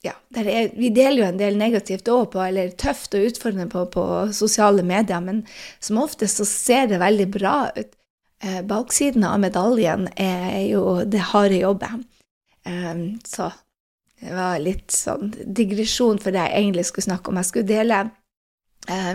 ja, 0.05 0.13
er, 0.37 0.69
Vi 0.77 0.91
deler 0.93 1.21
jo 1.21 1.29
en 1.29 1.41
del 1.41 1.57
negativt 1.57 2.09
òg 2.09 2.31
på, 2.33 2.41
eller 2.43 2.73
tøft 2.77 3.15
og 3.17 3.31
utfordrende 3.31 3.69
på, 3.71 3.85
på, 3.93 4.05
sosiale 4.33 4.85
medier, 4.85 5.21
men 5.21 5.43
som 5.79 6.01
oftest 6.01 6.41
så 6.41 6.47
ser 6.49 6.87
det 6.91 7.01
veldig 7.01 7.27
bra 7.33 7.55
ut. 7.75 7.91
Eh, 8.41 8.61
baksiden 8.65 9.25
av 9.27 9.37
medaljen 9.41 10.07
er 10.17 10.63
jo 10.71 11.01
det 11.05 11.21
harde 11.33 11.59
jobbet. 11.61 12.07
Um, 12.65 13.19
så 13.25 13.51
det 14.21 14.33
var 14.37 14.61
litt 14.61 14.93
sånn 14.93 15.31
digresjon 15.45 16.19
for 16.21 16.33
det 16.33 16.47
jeg 16.47 16.63
egentlig 16.63 16.87
skulle 16.89 17.09
snakke 17.09 17.29
om. 17.29 17.37
Jeg 17.41 17.49
skulle 17.49 17.69
dele 17.69 18.01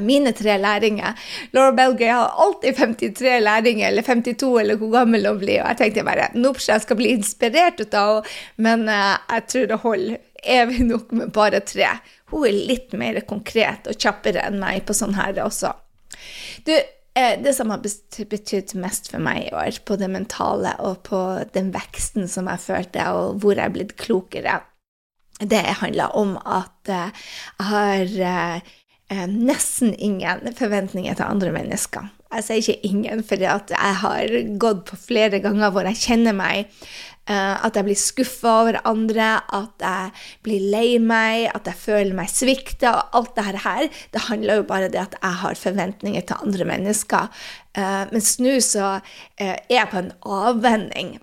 mine 0.00 0.30
tre 0.32 0.56
læringer. 0.62 1.16
Laura 1.52 1.72
Belgay 1.74 2.12
har 2.12 2.34
alltid 2.38 2.76
53 2.76 3.40
læringer, 3.42 3.88
eller 3.88 4.02
52, 4.02 4.60
eller 4.60 4.76
hvor 4.80 4.92
gammel 4.92 5.26
hun 5.26 5.40
blir. 5.40 5.62
Og 5.62 5.68
jeg 5.72 5.80
tenkte 5.80 6.04
bare 6.06 6.28
nope, 6.34 6.62
jeg 6.62 6.84
skal 6.84 6.96
bli 6.96 7.12
inspirert 7.16 7.80
ut 7.82 7.94
av 7.94 8.12
henne, 8.14 8.34
men 8.62 8.86
uh, 8.88 9.16
jeg 9.32 9.46
tror 9.50 9.70
det 9.70 9.80
holder 9.82 10.18
evig 10.56 10.84
nok 10.86 11.14
med 11.18 11.32
bare 11.34 11.62
tre. 11.66 11.88
Hun 12.32 12.46
er 12.48 12.60
litt 12.70 12.94
mer 12.98 13.18
konkret 13.28 13.88
og 13.90 13.98
kjappere 13.98 14.44
enn 14.46 14.60
meg 14.62 14.84
på 14.86 14.96
sånn 14.96 15.16
her 15.18 15.38
også. 15.44 15.72
Du, 16.66 16.72
uh, 16.72 17.34
det 17.42 17.56
som 17.56 17.74
har 17.74 17.82
betydd 17.82 18.76
mest 18.80 19.10
for 19.12 19.22
meg 19.22 19.48
i 19.48 19.52
år, 19.54 19.82
på 19.84 19.98
det 20.00 20.12
mentale 20.12 20.76
og 20.86 21.02
på 21.10 21.22
den 21.56 21.74
veksten 21.74 22.30
som 22.30 22.48
jeg 22.52 22.64
følte, 22.68 23.10
og 23.12 23.42
hvor 23.42 23.58
jeg 23.58 23.66
er 23.66 23.76
blitt 23.76 23.96
klokere, 24.00 24.60
det 25.40 25.60
handler 25.82 26.16
om 26.16 26.36
at 26.40 26.88
jeg 26.88 27.10
har 27.60 28.12
eh, 28.24 28.60
nesten 29.30 29.94
ingen 30.02 30.54
forventninger 30.58 31.14
til 31.14 31.28
andre 31.28 31.52
mennesker. 31.54 32.08
Jeg 32.36 32.42
sier 32.42 32.62
ikke 32.62 32.88
ingen, 32.88 33.20
for 33.24 33.38
jeg 33.38 33.98
har 34.02 34.32
gått 34.58 34.86
på 34.88 34.98
flere 34.98 35.38
ganger 35.44 35.70
hvor 35.72 35.86
jeg 35.86 36.00
kjenner 36.00 36.34
meg 36.34 36.64
eh, 37.30 37.54
at 37.54 37.76
jeg 37.78 37.86
blir 37.86 37.98
skuffa 38.00 38.54
over 38.62 38.78
andre, 38.88 39.28
at 39.54 39.84
jeg 39.84 40.24
blir 40.46 40.66
lei 40.72 40.88
meg, 41.02 41.46
at 41.54 41.70
jeg 41.70 41.80
føler 41.84 42.16
meg 42.18 42.32
svikta. 42.32 42.96
Og 42.96 43.20
alt 43.20 43.36
dette 43.38 43.62
her, 43.66 43.86
det 44.14 44.26
handler 44.26 44.60
jo 44.60 44.66
bare 44.72 44.90
om 44.90 44.98
at 45.04 45.16
jeg 45.20 45.38
har 45.44 45.62
forventninger 45.62 46.26
til 46.26 46.48
andre 46.48 46.68
mennesker. 46.72 47.30
Eh, 47.78 48.02
mens 48.12 48.34
nå 48.42 48.58
så 48.64 48.96
eh, 49.38 49.54
er 49.54 49.78
jeg 49.78 49.92
på 49.92 50.02
en 50.02 50.12
avvenning 50.26 51.16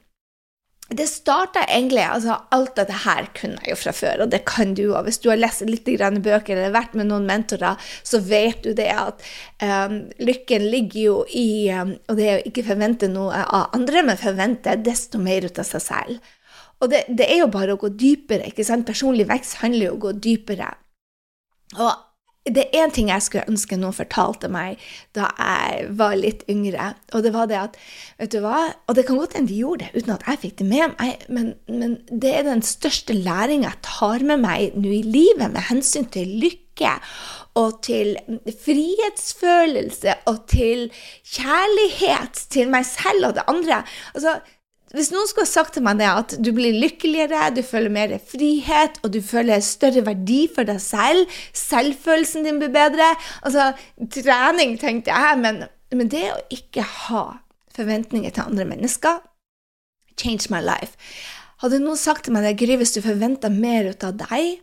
det 0.91 1.05
starta 1.07 1.63
egentlig 1.63 2.03
altså 2.03 2.35
Alt 2.51 2.75
dette 2.75 2.97
her 3.05 3.29
kunne 3.37 3.61
jeg 3.63 3.71
jo 3.71 3.79
fra 3.79 3.93
før, 3.95 4.25
og 4.25 4.31
det 4.33 4.43
kan 4.49 4.73
du 4.75 4.83
òg. 4.89 5.07
Hvis 5.07 5.21
du 5.23 5.29
har 5.31 5.39
lest 5.39 5.63
litt 5.67 5.87
bøker 5.87 6.57
eller 6.57 6.75
vært 6.75 6.93
med 6.99 7.07
noen 7.09 7.25
mentorer, 7.29 7.79
så 8.03 8.19
vet 8.19 8.63
du 8.63 8.73
det 8.75 8.89
at 8.91 9.23
um, 9.63 10.03
lykken 10.19 10.67
ligger 10.69 10.99
jo 11.01 11.17
i 11.29 11.71
um, 11.71 11.95
Og 12.09 12.19
det 12.19 12.27
er 12.27 12.39
å 12.41 12.47
ikke 12.49 12.67
forvente 12.67 13.07
noe 13.07 13.43
av 13.43 13.73
andre, 13.73 14.03
men 14.03 14.19
forvente 14.19 14.75
desto 14.83 15.21
mer 15.21 15.47
ut 15.47 15.59
av 15.59 15.67
seg 15.67 15.85
selv. 15.87 16.31
Og 16.83 16.91
det, 16.91 17.05
det 17.07 17.29
er 17.31 17.43
jo 17.45 17.51
bare 17.51 17.73
å 17.73 17.79
gå 17.79 17.89
dypere. 17.95 18.49
ikke 18.51 18.65
sant? 18.67 18.85
Personlig 18.85 19.29
vekst 19.29 19.61
handler 19.63 19.87
jo 19.87 19.93
om 19.93 20.01
å 20.01 20.05
gå 20.09 20.17
dypere. 20.19 20.73
Og 21.79 21.93
det 22.43 22.65
er 22.65 22.83
én 22.83 22.91
ting 22.91 23.07
jeg 23.07 23.23
skulle 23.23 23.47
ønske 23.47 23.77
noen 23.79 23.95
fortalte 23.95 24.49
meg 24.51 24.81
da 25.15 25.29
jeg 25.37 25.85
var 25.99 26.15
litt 26.19 26.43
yngre, 26.51 26.89
og 27.15 27.23
det 27.23 27.31
var 27.35 27.47
det 27.47 27.59
at 27.59 27.77
Vet 28.19 28.33
du 28.35 28.41
hva? 28.43 28.73
Og 28.87 28.97
det 28.97 29.05
kan 29.07 29.19
godt 29.19 29.37
hende 29.37 29.51
de 29.51 29.61
gjorde 29.61 29.87
det 29.87 30.03
uten 30.03 30.15
at 30.15 30.25
jeg 30.27 30.41
fikk 30.41 30.57
det 30.59 30.67
med 30.69 30.97
meg, 30.97 31.23
men, 31.31 31.53
men 31.71 31.95
det 32.11 32.33
er 32.35 32.47
den 32.47 32.63
største 32.65 33.15
læringa 33.15 33.71
jeg 33.71 33.81
tar 33.87 34.25
med 34.27 34.43
meg 34.43 34.75
nå 34.75 34.91
i 34.91 35.01
livet 35.07 35.55
med 35.55 35.67
hensyn 35.69 36.07
til 36.13 36.35
lykke 36.43 36.93
og 37.59 37.79
til 37.85 38.15
frihetsfølelse 38.65 40.15
og 40.29 40.43
til 40.51 40.87
kjærlighet 41.35 42.43
til 42.53 42.71
meg 42.73 42.87
selv 42.89 43.29
og 43.29 43.37
det 43.37 43.45
andre. 43.51 43.83
Altså, 44.13 44.39
hvis 44.93 45.09
noen 45.09 45.25
skulle 45.25 45.49
sagt 45.49 45.73
til 45.73 45.85
meg 45.85 45.97
det 45.97 46.05
at 46.05 46.35
du 46.37 46.51
blir 46.53 46.75
lykkeligere, 46.77 47.47
du 47.55 47.63
føler 47.65 47.89
mer 47.93 48.11
frihet, 48.21 48.99
og 49.01 49.15
du 49.15 49.23
føler 49.25 49.63
større 49.65 50.03
verdi 50.05 50.43
for 50.53 50.69
deg 50.69 50.77
selv, 50.83 51.39
selvfølelsen 51.57 52.45
din 52.45 52.59
blir 52.61 52.73
bedre 52.73 53.07
Altså, 53.41 53.71
trening, 54.13 54.77
tenkte 54.77 55.09
jeg, 55.09 55.39
men, 55.41 55.63
men 55.97 56.11
det 56.13 56.27
å 56.29 56.41
ikke 56.53 56.85
ha 56.85 57.23
forventninger 57.73 58.35
til 58.35 58.45
andre 58.45 58.69
mennesker 58.69 59.23
Change 60.13 60.53
my 60.53 60.59
life. 60.61 60.93
Hadde 61.63 61.79
noen 61.81 61.97
sagt 61.97 62.27
til 62.27 62.35
meg 62.35 62.45
det, 62.45 62.53
Gry, 62.61 62.77
hvis 62.77 62.93
du 62.93 63.01
forventer 63.01 63.49
mer 63.49 63.89
ut 63.89 64.03
av 64.05 64.13
deg, 64.19 64.59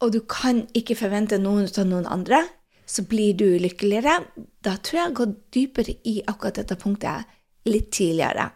og 0.00 0.14
du 0.14 0.22
kan 0.24 0.64
ikke 0.72 0.96
forvente 0.96 1.36
noen 1.36 1.68
ut 1.68 1.80
av 1.82 1.90
noen 1.90 2.08
andre, 2.08 2.40
så 2.88 3.04
blir 3.04 3.36
du 3.36 3.44
lykkeligere. 3.60 4.22
Da 4.64 4.78
tror 4.80 4.96
jeg 4.96 5.02
jeg 5.02 5.10
har 5.10 5.18
gått 5.20 5.40
dypere 5.52 5.96
i 6.08 6.22
akkurat 6.24 6.62
dette 6.62 6.78
punktet 6.80 7.36
litt 7.68 7.90
tidligere. 7.92 8.48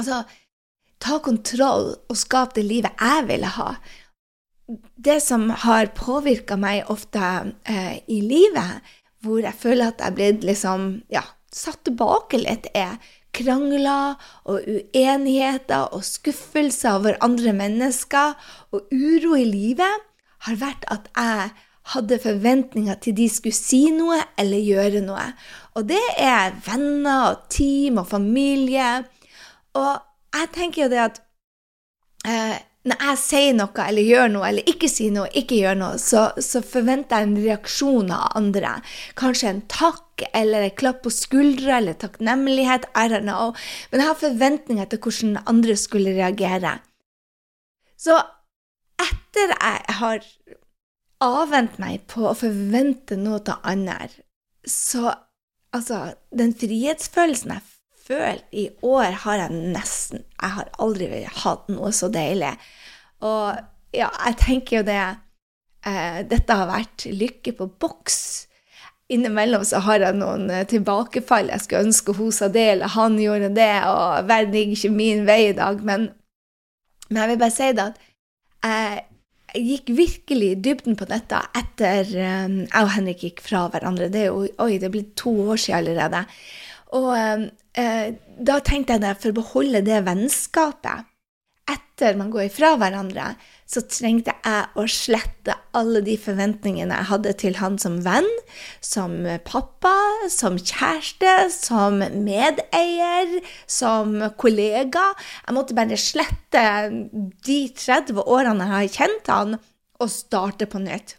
Altså, 0.00 0.22
ta 1.02 1.18
kontroll 1.24 1.92
og 2.08 2.18
skap 2.18 2.54
det 2.56 2.64
livet 2.66 2.96
jeg 3.00 3.26
ville 3.28 3.50
ha. 3.58 3.74
Det 4.96 5.18
som 5.20 5.50
har 5.64 5.92
påvirka 5.96 6.56
meg 6.56 6.88
ofte 6.92 7.20
eh, 7.68 7.98
i 8.08 8.20
livet, 8.24 8.80
hvor 9.24 9.42
jeg 9.44 9.56
føler 9.60 9.90
at 9.90 10.00
jeg 10.00 10.12
er 10.12 10.16
blitt 10.16 10.46
liksom, 10.46 10.88
ja, 11.12 11.24
satt 11.52 11.84
tilbake 11.84 12.40
litt, 12.40 12.70
er 12.74 12.96
krangler 13.34 14.16
og 14.46 14.64
uenigheter 14.64 15.92
og 15.94 16.04
skuffelser 16.06 17.00
over 17.00 17.18
andre 17.24 17.52
mennesker 17.56 18.34
og 18.72 18.92
uro 18.94 19.34
i 19.36 19.46
livet, 19.48 20.02
har 20.46 20.60
vært 20.60 20.84
at 20.92 21.08
jeg 21.16 21.52
hadde 21.92 22.20
forventninger 22.20 22.96
til 23.04 23.16
de 23.16 23.26
skulle 23.28 23.56
si 23.56 23.82
noe 23.92 24.16
eller 24.40 24.60
gjøre 24.64 25.02
noe. 25.04 25.26
Og 25.76 25.88
det 25.88 26.02
er 26.20 26.54
venner 26.64 27.32
og 27.32 27.48
team 27.52 28.00
og 28.00 28.08
familie. 28.08 29.02
Og 29.78 29.92
jeg 30.34 30.50
tenker 30.54 30.84
jo 30.84 30.92
det 30.92 31.02
at 31.02 31.20
eh, 32.28 32.56
når 32.84 33.00
jeg 33.00 33.20
sier 33.22 33.54
noe 33.56 33.86
eller 33.86 34.04
gjør 34.04 34.32
noe 34.34 34.48
eller 34.50 34.68
ikke 34.68 34.90
sier 34.92 35.12
noe, 35.14 35.30
ikke 35.32 35.56
gjør 35.56 35.78
noe, 35.80 36.00
så, 36.00 36.26
så, 36.36 36.60
forventer 36.60 37.22
jeg 37.22 37.28
en 37.30 37.38
reaksjon 37.46 38.12
av 38.12 38.34
andre. 38.40 38.74
Kanskje 39.16 39.50
en 39.50 39.62
takk 39.72 40.24
eller 40.36 40.66
en 40.66 40.76
klapp 40.76 41.00
på 41.06 41.12
skuldra 41.14 41.78
eller 41.78 41.96
takknemlighet. 42.00 42.86
I 42.92 43.08
don't 43.12 43.24
know. 43.24 43.54
Men 43.90 44.02
jeg 44.02 44.10
har 44.10 44.20
forventninger 44.20 44.90
til 44.90 45.00
hvordan 45.06 45.40
andre 45.48 45.78
skulle 45.80 46.16
reagere. 46.18 46.76
Så 47.96 48.18
etter 49.00 49.54
jeg 49.54 49.98
har 50.00 50.26
avvent 51.24 51.78
meg 51.80 52.04
på 52.10 52.28
å 52.28 52.36
forvente 52.36 53.16
noe 53.16 53.40
av 53.48 53.64
andre, 53.64 54.10
så 54.68 55.14
altså 55.74 56.14
Den 56.30 56.52
frihetsfølelsen 56.54 57.56
jeg 57.56 57.64
følt 58.04 58.44
i 58.52 58.68
år 58.84 59.20
har 59.24 59.44
jeg 59.44 59.60
nesten 59.74 60.24
Jeg 60.24 60.56
har 60.58 60.72
aldri 60.82 61.22
hatt 61.24 61.68
noe 61.72 61.92
så 61.92 62.10
deilig. 62.12 62.54
Og 63.24 63.54
ja, 63.94 64.10
jeg 64.26 64.36
tenker 64.40 64.80
jo 64.80 64.82
det 64.86 64.98
eh, 65.00 66.20
Dette 66.28 66.58
har 66.58 66.68
vært 66.68 67.06
lykke 67.08 67.54
på 67.56 67.68
boks. 67.80 68.18
Innimellom 69.12 69.64
så 69.68 69.82
har 69.84 70.04
jeg 70.04 70.18
noen 70.18 70.50
eh, 70.50 70.66
tilbakefall. 70.68 71.50
Jeg 71.52 71.64
skulle 71.64 71.86
ønske 71.88 72.16
hun 72.16 72.32
sa 72.34 72.50
det, 72.52 72.66
eller 72.74 72.92
han 72.96 73.16
gjorde 73.20 73.54
det, 73.56 73.72
og 73.88 74.28
verden 74.28 74.60
gikk 74.60 74.76
ikke 74.78 74.94
min 74.96 75.24
vei 75.28 75.40
i 75.48 75.56
dag. 75.56 75.80
Men, 75.84 76.08
men 77.08 77.20
jeg 77.22 77.32
vil 77.32 77.42
bare 77.42 77.56
si 77.56 77.72
det 77.72 77.90
at 77.90 78.06
jeg, 78.64 79.02
gikk 79.54 79.90
virkelig 79.94 80.46
i 80.50 80.56
dybden 80.58 80.96
på 80.98 81.06
dette 81.06 81.38
etter 81.54 82.08
um, 82.10 82.56
jeg 82.64 82.80
og 82.80 82.88
Henrik 82.90 83.20
gikk 83.22 83.42
fra 83.44 83.68
hverandre. 83.70 84.08
Det 84.10 84.24
er 84.24 84.32
jo, 84.32 84.48
oi, 84.64 84.72
det 84.80 84.88
er 84.88 84.94
blitt 84.96 85.12
to 85.20 85.30
år 85.44 85.60
siden 85.60 85.78
allerede. 85.78 86.24
Og 86.98 87.10
eh, 87.14 87.44
da 87.74 88.60
tenkte 88.62 88.94
jeg 88.94 89.02
at 89.08 89.22
for 89.22 89.32
å 89.32 89.40
beholde 89.40 89.82
det 89.86 90.04
vennskapet 90.06 91.10
etter 91.70 92.16
man 92.18 92.30
går 92.32 92.48
ifra 92.48 92.74
hverandre, 92.76 93.34
så 93.64 93.80
trengte 93.88 94.34
jeg 94.44 94.66
å 94.76 94.84
slette 94.90 95.54
alle 95.76 96.02
de 96.04 96.16
forventningene 96.20 96.98
jeg 96.98 97.08
hadde 97.08 97.32
til 97.40 97.56
han 97.60 97.78
som 97.80 98.00
venn, 98.04 98.28
som 98.84 99.14
pappa, 99.46 99.94
som 100.32 100.58
kjæreste, 100.60 101.32
som 101.54 102.02
medeier, 102.02 103.38
som 103.70 104.18
kollega. 104.40 105.06
Jeg 105.46 105.56
måtte 105.56 105.78
bare 105.78 106.00
slette 106.00 106.66
de 107.46 107.60
30 107.72 108.20
årene 108.26 108.68
jeg 108.68 108.74
har 108.74 108.94
kjent 108.98 109.32
han, 109.32 109.58
og 110.02 110.10
starte 110.10 110.66
på 110.68 110.82
nytt. 110.82 111.16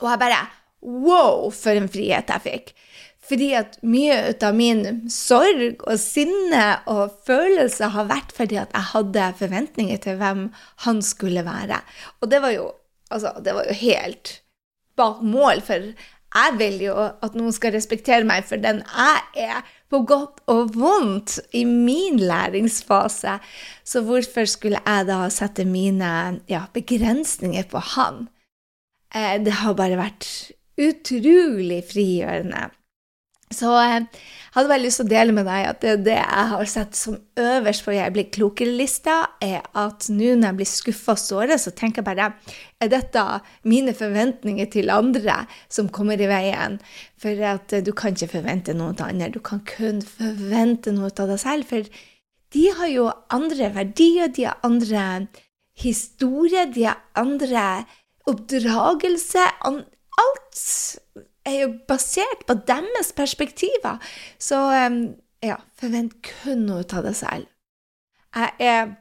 Og 0.00 0.08
jeg 0.12 0.22
bare 0.22 0.44
Wow, 0.84 1.48
for 1.48 1.72
en 1.72 1.88
frihet 1.88 2.28
jeg 2.28 2.44
fikk! 2.44 2.74
Fordi 3.24 3.50
at 3.56 3.78
mye 3.86 4.34
av 4.44 4.56
min 4.56 4.84
sorg 5.12 5.80
og 5.86 5.96
sinne 6.00 6.64
og 6.90 7.14
følelse 7.24 7.88
har 7.94 8.10
vært 8.10 8.34
fordi 8.36 8.58
at 8.60 8.74
jeg 8.76 8.90
hadde 8.92 9.28
forventninger 9.38 10.02
til 10.04 10.18
hvem 10.20 10.48
han 10.84 11.00
skulle 11.04 11.44
være. 11.46 11.80
Og 12.20 12.28
det 12.32 12.42
var 12.44 12.52
jo, 12.52 12.66
altså, 13.10 13.32
det 13.44 13.56
var 13.56 13.70
jo 13.70 13.78
helt 13.80 14.34
bak 14.98 15.22
mål, 15.24 15.64
for 15.64 15.88
jeg 16.34 16.58
vil 16.58 16.80
jo 16.82 16.94
at 16.98 17.36
noen 17.38 17.54
skal 17.54 17.74
respektere 17.76 18.26
meg 18.26 18.46
for 18.48 18.60
den 18.60 18.82
jeg 18.82 19.48
er, 19.48 19.64
på 19.92 20.00
godt 20.08 20.40
og 20.50 20.74
vondt, 20.74 21.38
i 21.54 21.62
min 21.68 22.18
læringsfase. 22.18 23.36
Så 23.86 24.02
hvorfor 24.02 24.48
skulle 24.50 24.80
jeg 24.82 25.06
da 25.06 25.20
sette 25.30 25.66
mine 25.68 26.40
ja, 26.50 26.64
begrensninger 26.74 27.68
på 27.70 27.82
han? 27.94 28.24
Eh, 29.14 29.38
det 29.44 29.60
har 29.60 29.76
bare 29.78 30.00
vært 30.00 30.26
utrolig 30.74 31.84
frigjørende. 31.92 32.72
Så 33.54 33.70
jeg 33.78 34.02
eh, 34.02 34.22
hadde 34.54 34.70
bare 34.70 34.82
lyst 34.82 35.00
til 35.00 35.06
å 35.06 35.12
dele 35.12 35.34
med 35.36 35.46
deg 35.48 35.68
at 35.68 35.80
det, 35.82 35.94
det 36.06 36.16
jeg 36.16 36.46
har 36.52 36.70
sett 36.70 36.98
som 36.98 37.16
øverst 37.40 37.84
på 37.86 37.94
Jeg 37.94 38.14
blir 38.14 38.30
klokere-lista, 38.34 39.16
er 39.42 39.62
at 39.78 40.08
nå 40.10 40.34
når 40.34 40.48
jeg 40.48 40.58
blir 40.60 40.70
skuffa 40.70 41.14
og 41.14 41.22
såret, 41.22 41.62
så 41.62 41.72
tenker 41.74 42.02
jeg 42.02 42.08
bare 42.10 42.32
Er 42.82 42.90
dette 42.92 43.24
mine 43.70 43.94
forventninger 43.96 44.70
til 44.74 44.92
andre 44.94 45.44
som 45.72 45.88
kommer 45.88 46.20
i 46.20 46.30
veien? 46.30 46.80
For 47.20 47.46
at 47.54 47.76
du 47.86 47.92
kan 47.96 48.14
ikke 48.14 48.34
forvente 48.36 48.74
noe 48.76 48.94
av 48.96 49.08
andre. 49.08 49.32
Du 49.32 49.40
kan 49.40 49.62
kun 49.68 50.02
forvente 50.04 50.92
noe 50.94 51.12
av 51.12 51.30
deg 51.30 51.40
selv. 51.40 51.70
For 51.70 51.88
de 52.54 52.64
har 52.78 52.90
jo 52.92 53.08
andre 53.34 53.72
verdier, 53.74 54.30
de 54.30 54.46
har 54.46 54.60
andre 54.66 55.26
historier, 55.80 56.68
de 56.70 56.86
har 56.86 57.00
andre 57.18 57.84
oppdragelse. 58.30 59.46
Alt 59.64 60.60
er 61.44 61.58
jo 61.62 61.70
basert 61.88 62.46
på 62.48 62.56
deres 62.68 63.12
perspektiver. 63.16 64.00
Så 64.38 64.60
ja, 65.44 65.58
forvent 65.80 66.18
kun 66.24 66.66
noe 66.68 66.84
av 66.84 67.04
deg 67.06 67.16
selv. 67.18 67.48
Jeg 68.34 68.52
er 68.66 68.94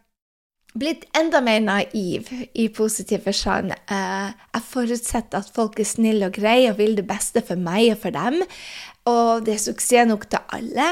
blitt 0.77 1.05
enda 1.17 1.41
mer 1.43 1.61
naiv 1.63 2.29
i 2.57 2.67
positiv 2.73 3.25
forstand. 3.27 3.73
Eh, 3.73 4.29
jeg 4.55 4.65
forutsetter 4.69 5.43
at 5.43 5.51
folk 5.55 5.79
er 5.79 5.89
snille 5.89 6.29
og 6.29 6.37
greie 6.37 6.71
og 6.71 6.79
vil 6.81 6.97
det 6.97 7.05
beste 7.09 7.43
for 7.45 7.59
meg 7.59 7.93
og 7.93 8.01
for 8.05 8.15
dem. 8.15 8.41
Og 9.09 9.45
det 9.45 9.57
er 9.57 9.63
suksess 9.67 10.09
nok 10.09 10.27
til 10.31 10.41
alle. 10.57 10.89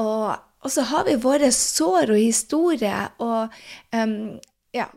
Og, 0.00 0.36
og 0.36 0.72
så 0.72 0.84
har 0.90 1.08
vi 1.08 1.16
våre 1.20 1.50
sår 1.54 2.12
og 2.12 2.20
historie, 2.20 3.00
og 3.24 3.52
um, 3.96 4.36
ja 4.76 4.90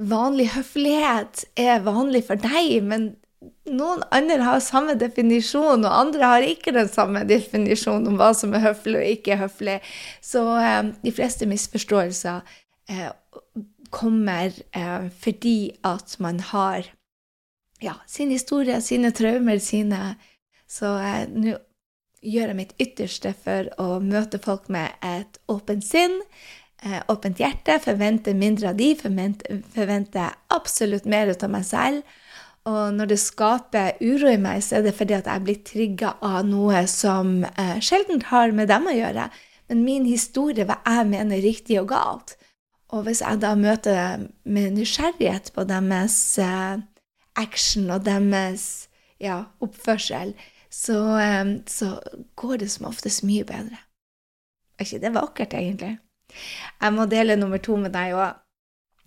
Vanlig 0.00 0.46
høflighet 0.54 1.42
er 1.60 1.82
vanlig 1.84 2.22
for 2.24 2.40
deg, 2.40 2.78
men 2.88 3.02
noen 3.70 4.02
andre 4.12 4.42
har 4.44 4.60
samme 4.64 4.96
definisjon, 5.00 5.84
og 5.86 5.96
andre 5.96 6.32
har 6.32 6.46
ikke 6.46 6.74
den 6.76 6.90
samme 6.92 7.22
definisjonen 7.28 8.10
om 8.10 8.18
hva 8.20 8.32
som 8.36 8.52
er 8.56 8.64
høflig 8.66 8.98
og 9.00 9.12
ikke 9.14 9.40
høflig. 9.40 9.78
Så 10.24 10.44
eh, 10.60 10.92
de 11.04 11.14
fleste 11.14 11.48
misforståelser 11.48 12.42
eh, 12.90 13.10
kommer 13.90 14.52
eh, 14.76 15.08
fordi 15.22 15.72
at 15.86 16.16
man 16.22 16.40
har 16.52 16.90
ja, 17.80 17.96
sin 18.06 18.30
historie, 18.30 18.80
sine 18.84 19.12
traumer, 19.16 19.58
sine 19.58 20.16
Så 20.70 20.92
eh, 21.00 21.26
nå 21.32 21.56
gjør 22.20 22.50
jeg 22.52 22.56
mitt 22.58 22.74
ytterste 22.78 23.32
for 23.32 23.70
å 23.80 24.00
møte 24.04 24.38
folk 24.42 24.68
med 24.68 24.92
et 25.00 25.40
åpent 25.48 25.84
sinn. 25.84 26.20
Eh, 26.84 27.00
åpent 27.12 27.40
hjerte, 27.40 27.78
forvente 27.80 28.34
mindre 28.36 28.70
av 28.70 28.76
de, 28.78 28.92
forvente, 29.00 30.26
absolutt 30.52 31.08
mer 31.08 31.32
ut 31.32 31.42
av 31.44 31.52
meg 31.52 31.64
selv. 31.68 32.18
Og 32.68 32.92
når 32.92 33.14
det 33.14 33.20
skaper 33.22 33.96
uro 34.04 34.28
i 34.28 34.40
meg, 34.40 34.60
så 34.64 34.78
er 34.78 34.84
det 34.84 34.96
fordi 34.98 35.16
at 35.16 35.28
jeg 35.30 35.44
blir 35.46 35.62
trigga 35.64 36.12
av 36.20 36.42
noe 36.48 36.82
som 36.90 37.40
eh, 37.48 37.78
sjelden 37.80 38.20
har 38.28 38.52
med 38.52 38.68
dem 38.68 38.90
å 38.90 38.94
gjøre. 38.96 39.30
Men 39.70 39.84
min 39.86 40.06
historie, 40.08 40.66
hva 40.68 40.80
jeg 40.84 41.08
mener 41.08 41.40
riktig 41.40 41.78
og 41.80 41.88
galt. 41.94 42.36
Og 42.90 43.06
hvis 43.06 43.22
jeg 43.22 43.40
da 43.40 43.54
møter 43.56 44.26
med 44.44 44.76
nysgjerrighet 44.76 45.52
på 45.54 45.64
deres 45.70 46.16
eh, 46.42 46.82
action 47.38 47.88
og 47.94 48.04
deres 48.04 48.66
ja, 49.22 49.44
oppførsel, 49.64 50.34
så, 50.68 50.98
eh, 51.22 51.56
så 51.70 51.94
går 52.36 52.60
det 52.64 52.70
som 52.74 52.90
oftest 52.90 53.24
mye 53.24 53.46
bedre. 53.48 53.80
Er 54.76 54.84
ikke 54.84 55.00
det 55.00 55.16
vakkert, 55.16 55.56
egentlig? 55.56 55.96
Jeg 56.80 56.92
må 56.96 57.08
dele 57.10 57.36
nummer 57.40 57.60
to 57.62 57.76
med 57.80 57.92
deg 57.96 58.14
òg. 58.16 58.36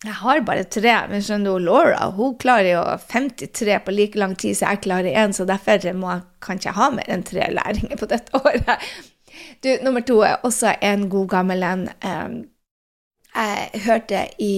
Jeg 0.03 0.19
har 0.19 0.41
bare 0.43 0.65
tre, 0.67 0.93
men 1.07 1.23
skjønner 1.23 1.55
du, 1.55 1.63
Laura 1.63 2.09
hun 2.17 2.35
klarer 2.39 2.73
jo 2.73 2.83
53 3.07 3.77
på 3.85 3.93
like 3.95 4.19
lang 4.19 4.33
tid 4.35 4.57
som 4.59 4.73
jeg 4.73 4.83
klarer 4.83 5.15
én, 5.15 5.31
så 5.35 5.45
derfor 5.47 5.85
må, 5.95 6.09
jeg 6.11 6.25
kanskje 6.43 6.75
ha 6.75 6.89
mer 6.91 7.07
enn 7.13 7.23
tre 7.23 7.47
læringer 7.55 7.99
på 7.99 8.09
dette 8.11 8.41
året. 8.41 8.87
Du, 9.63 9.69
nummer 9.85 10.03
to 10.03 10.19
er 10.27 10.43
også 10.43 10.75
en 10.83 11.07
god 11.09 11.29
gammel 11.31 11.63
en. 11.63 11.87
Jeg 13.33 13.81
hørte 13.87 14.27
i 14.43 14.53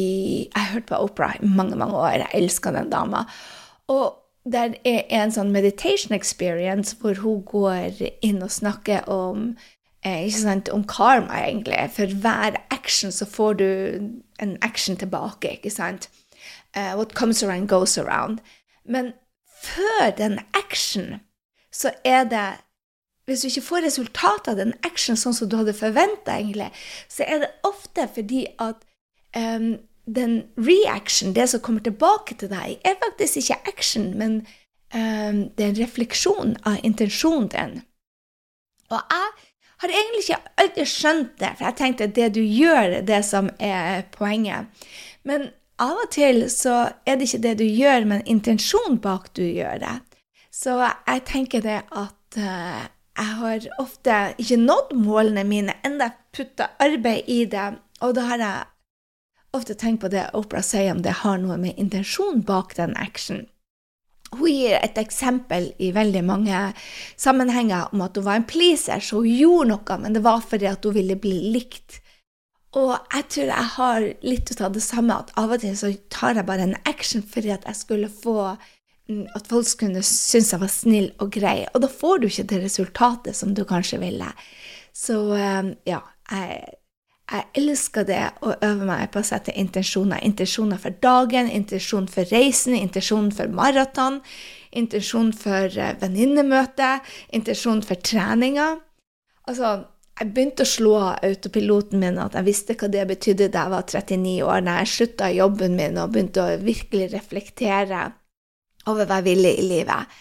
Jeg 0.50 0.72
hørte 0.74 0.90
på 0.90 0.98
Opera 1.06 1.30
i 1.38 1.48
mange, 1.48 1.78
mange 1.80 1.96
år. 1.96 2.26
Jeg 2.26 2.42
elska 2.42 2.74
den 2.76 2.90
dama. 2.90 3.24
Og 3.88 4.18
der 4.46 4.76
er 4.86 5.06
en 5.22 5.32
sånn 5.32 5.54
meditation 5.54 6.18
experience 6.18 6.98
hvor 7.00 7.22
hun 7.22 7.46
går 7.48 8.02
inn 8.26 8.44
og 8.44 8.52
snakker 8.52 9.08
om 9.10 9.54
eh, 10.06 10.28
sant, 10.34 10.70
om 10.74 10.84
karma, 10.90 11.40
egentlig. 11.46 11.80
For 11.96 12.12
hver 12.22 12.60
action 12.74 13.14
så 13.16 13.30
får 13.30 13.62
du 13.62 13.70
en 14.40 14.58
action 14.62 14.98
tilbake, 14.98 15.52
ikke 15.52 15.70
sant? 15.70 16.10
Uh, 16.78 16.96
what 16.96 17.14
comes 17.14 17.44
around, 17.44 17.68
goes 17.68 17.98
around. 17.98 18.40
Men 18.86 19.14
før 19.64 20.12
den 20.18 20.40
action, 20.54 21.16
så 21.72 21.92
er 22.04 22.24
det 22.24 22.54
Hvis 23.26 23.42
du 23.42 23.48
ikke 23.48 23.62
får 23.62 23.82
resultatet 23.86 24.48
av 24.48 24.58
den 24.60 24.74
action 24.86 25.18
sånn 25.18 25.34
som 25.34 25.50
du 25.50 25.56
hadde 25.58 25.74
forventa, 25.74 26.36
så 27.10 27.24
er 27.26 27.40
det 27.42 27.48
ofte 27.66 28.06
fordi 28.14 28.44
at 28.62 28.84
um, 29.34 29.80
den 30.06 30.44
reaction, 30.58 31.34
det 31.34 31.50
som 31.50 31.60
kommer 31.60 31.82
tilbake 31.82 32.36
til 32.38 32.50
deg, 32.50 32.78
er 32.86 32.94
faktisk 33.02 33.38
ikke 33.38 33.58
action, 33.68 34.18
men 34.18 34.36
um, 34.94 35.50
det 35.58 35.66
er 35.66 35.72
en 35.72 35.82
refleksjon 35.82 36.54
av 36.70 36.78
intensjonen 36.84 37.50
din. 37.50 37.82
Og 38.94 39.02
jeg 39.02 39.32
har 39.82 39.92
egentlig 39.92 40.24
ikke 40.24 40.42
alltid 40.62 40.90
skjønt 40.90 41.32
det, 41.42 41.52
for 41.58 41.68
jeg 41.68 41.78
tenkte 41.80 42.08
at 42.08 42.16
det 42.16 42.32
du 42.36 42.42
gjør, 42.42 43.00
er 43.00 43.06
det 43.06 43.22
som 43.28 43.50
er 43.60 44.06
poenget. 44.16 44.68
Men 45.28 45.50
av 45.82 45.98
og 46.06 46.12
til 46.16 46.46
så 46.52 46.76
er 47.06 47.18
det 47.18 47.28
ikke 47.28 47.44
det 47.44 47.56
du 47.60 47.66
gjør, 47.68 48.06
men 48.08 48.28
intensjonen 48.30 49.00
bak 49.04 49.34
du 49.36 49.44
gjør 49.44 49.82
det. 49.84 49.96
Så 50.56 50.78
jeg 50.80 51.26
tenker 51.28 51.64
det 51.66 51.82
at 51.92 52.38
uh, 52.40 52.86
jeg 53.16 53.34
har 53.40 53.68
ofte 53.80 54.20
ikke 54.40 54.62
nådd 54.62 54.94
målene 55.00 55.44
mine, 55.48 55.76
enda 55.88 56.12
putta 56.36 56.70
arbeid 56.80 57.28
i 57.32 57.44
det. 57.52 57.74
Og 58.04 58.16
da 58.16 58.28
har 58.30 58.44
jeg 58.44 58.64
ofte 59.56 59.76
tenkt 59.80 60.04
på 60.04 60.12
det 60.12 60.30
Opera 60.36 60.64
sier 60.64 60.92
om 60.92 61.04
det 61.04 61.22
har 61.24 61.40
noe 61.40 61.58
med 61.60 61.80
intensjonen 61.80 62.44
bak 62.48 62.76
den 62.80 62.96
action. 63.00 63.46
Hun 64.40 64.52
gir 64.52 64.78
et 64.80 64.98
eksempel 65.02 65.72
i 65.82 65.92
veldig 65.96 66.24
mange 66.28 66.62
sammenhenger 67.18 67.94
om 67.94 68.04
at 68.06 68.18
hun 68.18 68.28
var 68.28 68.40
en 68.40 68.48
pleaser, 68.50 69.04
så 69.04 69.22
hun 69.22 69.32
gjorde 69.32 69.70
noe, 69.74 70.00
men 70.02 70.18
det 70.18 70.24
var 70.26 70.44
fordi 70.46 70.70
at 70.70 70.86
hun 70.86 70.98
ville 70.98 71.18
bli 71.20 71.38
likt. 71.56 72.02
Og 72.76 72.96
jeg 73.14 73.28
tror 73.32 73.52
jeg 73.52 73.72
har 73.78 74.06
litt 74.28 74.52
ut 74.52 74.64
av 74.68 74.74
det 74.76 74.84
samme, 74.84 75.16
at 75.16 75.32
av 75.40 75.54
og 75.56 75.62
til 75.64 75.76
så 75.80 75.94
tar 76.12 76.36
jeg 76.36 76.48
bare 76.48 76.68
en 76.68 76.80
action 76.84 77.24
fordi 77.24 77.54
at 77.56 77.64
jeg 77.70 77.80
skulle 77.80 78.10
få 78.12 78.56
mm, 79.08 79.28
At 79.38 79.48
folk 79.48 79.68
skulle 79.70 80.04
synes 80.04 80.52
jeg 80.52 80.60
var 80.60 80.72
snill 80.72 81.12
og 81.24 81.32
grei. 81.32 81.62
Og 81.74 81.86
da 81.86 81.92
får 81.92 82.20
du 82.20 82.28
ikke 82.28 82.50
det 82.52 82.64
resultatet 82.66 83.38
som 83.38 83.54
du 83.56 83.64
kanskje 83.64 84.02
ville. 84.04 84.28
Så 84.96 85.20
eh, 85.40 85.72
ja, 85.88 86.02
jeg 86.32 86.76
jeg 87.26 87.46
elsker 87.58 88.06
det 88.06 88.22
å 88.46 88.54
øve 88.54 88.86
meg 88.86 89.10
på 89.14 89.22
å 89.22 89.26
sette 89.26 89.54
intensjoner. 89.58 90.22
Intensjoner 90.28 90.78
for 90.82 90.94
dagen, 91.02 91.50
intensjon 91.50 92.06
for 92.12 92.28
reisen, 92.30 92.76
intensjon 92.78 93.32
for 93.34 93.50
maraton, 93.50 94.20
intensjon 94.78 95.32
for 95.34 95.66
eh, 95.74 95.96
venninnemøte, 96.02 97.00
intensjon 97.34 97.82
for 97.86 98.02
treninga. 98.06 98.76
Altså, 99.50 99.72
jeg 100.20 100.32
begynte 100.36 100.64
å 100.64 100.70
slå 100.70 100.92
av 101.00 101.26
autopiloten 101.26 102.00
min, 102.04 102.20
at 102.22 102.38
jeg 102.38 102.48
visste 102.48 102.76
hva 102.78 102.92
det 102.94 103.08
betydde 103.10 103.50
da 103.52 103.66
jeg 103.66 103.74
var 103.74 103.88
39 103.90 104.36
år, 104.46 104.62
da 104.68 104.76
jeg 104.84 104.92
slutta 104.94 105.32
jobben 105.34 105.76
min 105.80 105.98
og 106.02 106.14
begynte 106.14 106.44
å 106.46 106.60
virkelig 106.62 107.10
reflektere 107.16 108.04
over 108.92 109.10
hva 109.10 109.18
jeg 109.20 109.28
ville 109.32 109.56
i 109.58 109.66
livet. 109.66 110.14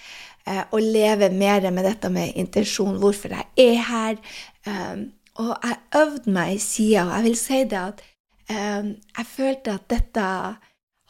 Eh, 0.49 0.65
og 0.73 0.81
leve 0.81 1.29
mer 1.37 1.69
med 1.69 1.85
dette 1.85 2.09
med 2.13 2.33
intensjon, 2.41 2.97
hvorfor 3.01 3.37
jeg 3.37 3.53
er 3.61 3.85
her. 3.91 4.19
Um, 4.65 5.05
og 5.43 5.55
jeg 5.65 5.79
øvde 6.01 6.31
meg 6.35 6.61
sida, 6.63 7.07
og 7.09 7.17
jeg 7.17 7.25
vil 7.25 7.39
si 7.39 7.61
det 7.71 7.81
at 7.81 8.03
eh, 8.51 8.91
jeg 9.19 9.27
følte 9.27 9.75
at 9.75 9.89
dette 9.91 10.27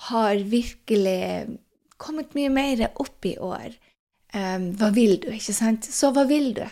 har 0.09 0.45
virkelig 0.51 1.25
kommet 2.01 2.35
mye 2.37 2.53
mer 2.53 2.87
opp 2.89 3.27
i 3.29 3.37
år. 3.37 3.75
Eh, 4.35 4.69
hva 4.81 4.91
vil 4.95 5.19
du, 5.23 5.31
ikke 5.35 5.57
sant? 5.57 5.85
Så 5.85 6.13
hva 6.15 6.25
vil 6.29 6.55
du? 6.57 6.65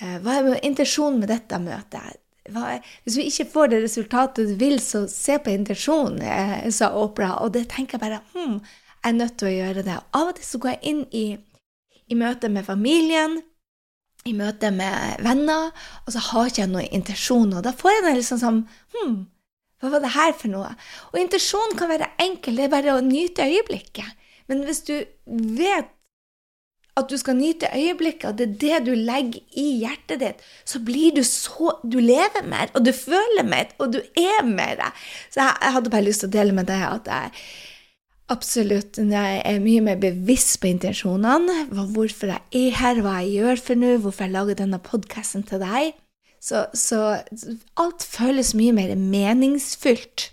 Eh, 0.00 0.18
hva 0.24 0.38
er 0.40 0.60
intensjonen 0.66 1.22
med 1.22 1.32
dette 1.32 1.60
møtet? 1.62 2.20
Er, 2.50 2.80
hvis 3.04 3.16
vi 3.16 3.28
ikke 3.30 3.50
får 3.52 3.70
det 3.70 3.82
resultatet 3.84 4.48
du 4.48 4.54
vil, 4.58 4.80
så 4.82 5.04
se 5.08 5.36
på 5.38 5.52
intensjonen, 5.52 6.18
uh, 6.24 6.70
sa 6.72 6.88
Opera. 6.98 7.36
Og 7.44 7.52
det 7.54 7.68
tenker 7.70 7.94
jeg 7.94 8.02
bare 8.02 8.22
hm, 8.32 8.56
jeg 9.00 9.12
er 9.12 9.16
nødt 9.16 9.36
til 9.38 9.50
å 9.50 9.52
gjøre 9.52 9.84
det. 9.86 9.98
Og 10.00 10.18
av 10.18 10.32
og 10.32 10.38
til 10.38 10.48
så 10.48 10.60
går 10.62 10.74
jeg 10.74 10.80
inn 10.90 11.04
i, 11.14 11.26
i 12.10 12.18
møte 12.18 12.50
med 12.50 12.66
familien 12.66 13.38
i 14.28 14.34
møte 14.36 14.70
med 14.74 15.22
venner, 15.24 15.70
og 16.04 16.14
så 16.14 16.22
har 16.30 16.50
ikke 16.50 16.64
jeg 16.64 16.72
noen 16.72 16.96
intensjon. 17.00 17.54
Og 17.56 17.64
da 17.64 17.72
får 17.76 17.96
jeg 17.96 18.06
det 18.06 18.16
liksom 18.18 18.40
sånn 18.42 18.64
Hm, 18.96 19.14
hva 19.80 19.94
var 19.94 20.04
det 20.04 20.12
her 20.16 20.34
for 20.36 20.52
noe? 20.52 20.74
Og 21.12 21.22
intensjonen 21.22 21.78
kan 21.78 21.88
være 21.92 22.10
enkel, 22.20 22.58
det 22.58 22.66
er 22.66 22.74
bare 22.74 22.98
å 22.98 23.04
nyte 23.04 23.48
øyeblikket. 23.48 24.18
Men 24.50 24.66
hvis 24.66 24.82
du 24.84 24.94
vet 25.26 25.88
at 26.98 27.08
du 27.08 27.16
skal 27.16 27.38
nyte 27.38 27.70
øyeblikket, 27.72 28.26
og 28.28 28.36
det 28.36 28.46
er 28.46 28.58
det 28.60 28.90
du 28.90 28.92
legger 28.98 29.40
i 29.56 29.66
hjertet 29.80 30.20
ditt, 30.20 30.44
så 30.68 30.82
blir 30.84 31.14
du 31.16 31.22
så 31.24 31.78
Du 31.80 31.96
lever 32.02 32.44
mer, 32.44 32.68
og 32.74 32.84
du 32.84 32.92
føler 32.92 33.46
mer, 33.46 33.70
og 33.78 33.94
du 33.94 34.00
er 34.18 34.44
mer. 34.44 34.82
Så 35.30 35.40
jeg, 35.40 35.54
jeg 35.62 35.72
hadde 35.78 35.92
bare 35.94 36.04
lyst 36.08 36.24
til 36.24 36.28
å 36.28 36.34
dele 36.34 36.56
med 36.56 36.68
deg 36.68 36.84
at 36.90 37.08
jeg 37.08 37.44
Absolutt. 38.30 38.98
Jeg 38.98 39.40
er 39.42 39.62
mye 39.62 39.82
mer 39.82 39.96
bevisst 39.98 40.60
på 40.62 40.70
intensjonene. 40.70 41.64
Hvorfor 41.74 42.30
jeg 42.30 42.42
er 42.60 42.76
her, 42.78 43.00
hva 43.02 43.16
jeg 43.24 43.40
gjør 43.40 43.62
for 43.64 43.80
nå, 43.80 43.96
hvorfor 44.04 44.28
jeg 44.28 44.34
lager 44.36 44.60
denne 44.60 44.78
podkasten 44.82 45.42
til 45.48 45.62
deg. 45.64 45.96
Så, 46.40 46.68
så, 46.72 47.00
alt 47.76 48.06
føles 48.06 48.54
mye 48.56 48.72
mer 48.76 48.92
meningsfylt. 48.96 50.30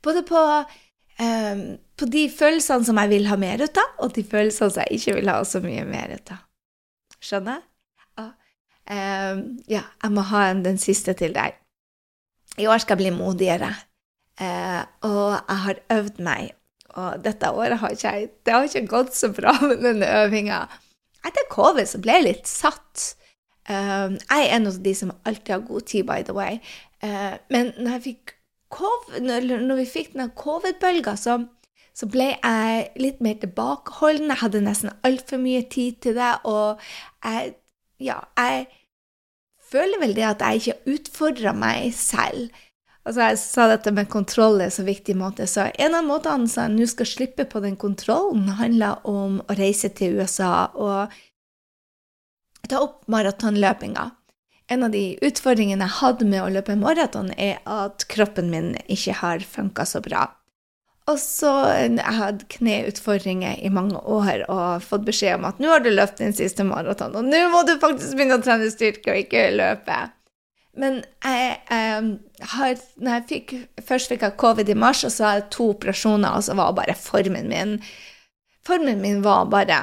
Både 0.00 0.22
på, 0.24 0.44
um, 1.20 1.64
på, 1.98 2.08
de 2.08 2.22
følelsene 2.32 2.86
som 2.88 3.00
jeg 3.02 3.10
vil 3.10 3.26
ha 3.28 3.36
mer 3.36 3.60
ut 3.66 3.82
av, 3.82 3.90
og 4.06 4.14
de 4.16 4.24
følelsene 4.24 4.70
som 4.70 4.86
jeg 4.86 5.00
ikke 5.00 5.16
vil 5.18 5.32
ha 5.34 5.42
så 5.44 5.60
mye 5.64 5.82
mer 5.88 6.14
ut 6.14 6.32
av. 6.32 6.46
Skjønner? 7.20 7.66
Ja. 8.16 8.28
Um, 8.94 9.42
ja, 9.68 9.82
jeg 10.00 10.14
må 10.14 10.24
ha 10.30 10.46
den 10.54 10.80
siste 10.80 11.18
til 11.18 11.34
deg. 11.36 11.58
I 12.62 12.70
år 12.70 12.80
skal 12.80 12.96
jeg 12.96 13.02
bli 13.10 13.18
modigere. 13.18 13.74
Uh, 14.40 14.86
og 15.04 15.34
jeg 15.34 15.60
har 15.66 15.84
øvd 15.98 16.24
meg 16.24 16.54
og 16.98 17.22
dette 17.24 17.50
året 17.54 17.78
har 17.82 17.94
ikke 17.94 18.14
Det 18.46 18.54
har 18.54 18.66
ikke 18.66 18.90
gått 18.90 19.14
så 19.14 19.30
bra 19.34 19.54
med 19.62 19.82
denne 19.84 20.08
øvinga. 20.24 20.64
Etter 21.26 21.48
covid 21.52 21.88
så 21.88 22.00
ble 22.02 22.18
jeg 22.18 22.26
litt 22.26 22.50
satt. 22.50 23.14
Um, 23.68 24.16
jeg 24.16 24.46
er 24.46 24.56
en 24.56 24.66
av 24.70 24.78
de 24.82 24.94
som 24.96 25.12
alltid 25.28 25.54
har 25.54 25.66
god 25.68 25.86
tid, 25.86 26.06
by 26.08 26.24
the 26.26 26.34
way. 26.34 26.58
Uh, 27.04 27.36
men 27.52 27.72
når, 27.78 27.98
jeg 27.98 28.04
fikk 28.08 28.34
COVID, 28.70 29.22
når 29.66 29.80
vi 29.80 29.86
fikk 29.90 30.12
denne 30.14 30.30
covid-bølga, 30.38 31.16
så, 31.18 31.36
så, 31.94 32.08
ble 32.10 32.32
jeg 32.32 32.84
litt 33.02 33.22
mer 33.24 33.38
tilbakeholden. 33.42 34.30
Jeg 34.30 34.42
hadde 34.44 34.64
nesten 34.64 34.92
altfor 35.06 35.42
mye 35.42 35.64
tid 35.70 36.00
til 36.06 36.18
det, 36.18 36.34
og 36.44 36.80
jeg 37.24 37.56
Ja, 38.00 38.14
jeg 38.38 38.64
føler 39.70 40.00
vel 40.00 40.14
det 40.16 40.24
at 40.24 40.40
jeg 40.40 40.60
ikke 40.62 40.94
utfordra 40.94 41.52
meg 41.52 41.90
selv. 41.92 42.48
Altså, 43.08 43.30
jeg 43.30 43.38
sa 43.40 43.66
dette 43.70 43.92
med 43.96 44.10
kontroll 44.12 44.60
er 44.60 44.72
så 44.74 44.84
viktig 44.84 45.14
måte, 45.16 45.46
så 45.48 45.70
en 45.80 45.96
av 45.96 46.04
måtene 46.04 46.48
som 46.50 46.66
jeg 46.66 46.76
nå 46.76 46.88
skal 46.90 47.08
slippe 47.08 47.46
på 47.48 47.62
den 47.64 47.78
kontrollen, 47.80 48.50
handler 48.60 49.00
om 49.08 49.40
å 49.40 49.56
reise 49.56 49.88
til 49.96 50.20
USA 50.20 50.68
og 50.76 51.14
ta 52.68 52.82
opp 52.84 53.06
maratonløpinga. 53.10 54.10
En 54.70 54.84
av 54.86 54.92
de 54.94 55.16
utfordringene 55.26 55.88
jeg 55.88 55.96
hadde 55.96 56.28
med 56.28 56.44
å 56.44 56.52
løpe 56.52 56.76
maraton, 56.78 57.32
er 57.40 57.58
at 57.64 58.04
kroppen 58.12 58.52
min 58.52 58.74
ikke 58.86 59.16
har 59.22 59.48
funka 59.48 59.88
så 59.88 60.04
bra. 60.04 60.28
Og 61.10 61.18
jeg 61.18 62.14
hadde 62.20 62.46
kneutfordringer 62.52 63.58
i 63.64 63.72
mange 63.72 63.98
år 63.98 64.44
og 64.44 64.84
fått 64.84 65.08
beskjed 65.08 65.40
om 65.40 65.48
at 65.48 65.58
nå 65.58 65.72
har 65.72 65.82
du 65.82 65.90
løpt 65.90 66.20
din 66.20 66.36
siste 66.36 66.62
maraton, 66.68 67.16
og 67.16 67.26
nå 67.26 67.40
må 67.50 67.64
du 67.66 67.78
faktisk 67.82 68.14
begynne 68.14 68.38
å 68.38 68.44
trene 68.44 68.70
styrke 68.70 69.10
og 69.10 69.24
ikke 69.24 69.48
løpe. 69.56 69.98
Men 70.78 71.00
jeg, 71.24 71.56
jeg, 71.66 72.10
har 72.52 72.76
Når 73.02 73.16
jeg 73.16 73.24
fikk 73.26 73.54
Først 73.88 74.12
fikk 74.12 74.22
jeg 74.22 74.36
covid 74.38 74.68
i 74.70 74.76
mars, 74.78 75.02
og 75.04 75.10
så 75.10 75.26
hadde 75.26 75.40
jeg 75.40 75.50
to 75.56 75.70
operasjoner, 75.72 76.30
og 76.30 76.46
så 76.46 76.54
var 76.58 76.76
bare 76.78 76.94
formen 76.98 77.50
min 77.50 77.80
Formen 78.66 79.00
min 79.02 79.24
var 79.24 79.48
bare 79.50 79.80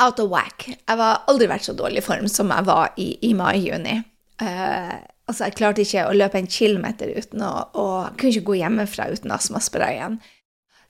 out 0.00 0.20
of 0.20 0.30
whack. 0.32 0.66
Jeg 0.68 0.96
har 0.96 1.22
aldri 1.28 1.48
vært 1.50 1.66
så 1.68 1.74
dårlig 1.76 2.00
i 2.00 2.04
form 2.04 2.28
som 2.28 2.50
jeg 2.52 2.66
var 2.66 2.94
i, 3.00 3.12
i 3.28 3.34
mai-juni. 3.36 3.98
Eh, 4.40 4.94
altså, 5.28 5.44
jeg 5.44 5.56
klarte 5.58 5.84
ikke 5.84 6.06
å 6.08 6.16
løpe 6.16 6.40
en 6.40 6.50
kilometer 6.50 7.12
uten 7.12 7.44
å, 7.44 7.50
og 7.78 8.16
kunne 8.16 8.32
ikke 8.32 8.48
gå 8.48 8.58
hjemmefra 8.62 9.10
uten 9.12 9.34
astmasprayen. 9.36 10.18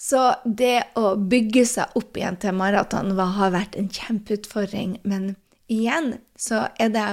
Så 0.01 0.23
det 0.45 0.79
å 0.97 1.13
bygge 1.19 1.67
seg 1.69 1.99
opp 1.99 2.17
igjen 2.17 2.39
til 2.41 2.57
maraton 2.57 3.13
har 3.19 3.53
vært 3.53 3.77
en 3.77 3.91
kjempeutfordring. 3.93 4.97
Men 5.05 5.35
igjen 5.69 6.15
så 6.41 6.69
er 6.81 6.95
det, 6.95 7.09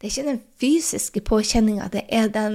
det 0.00 0.08
er 0.08 0.12
ikke 0.14 0.30
den 0.30 0.40
fysiske 0.60 1.20
påkjenninga, 1.28 1.90
det 1.92 2.06
er 2.08 2.30
den, 2.32 2.54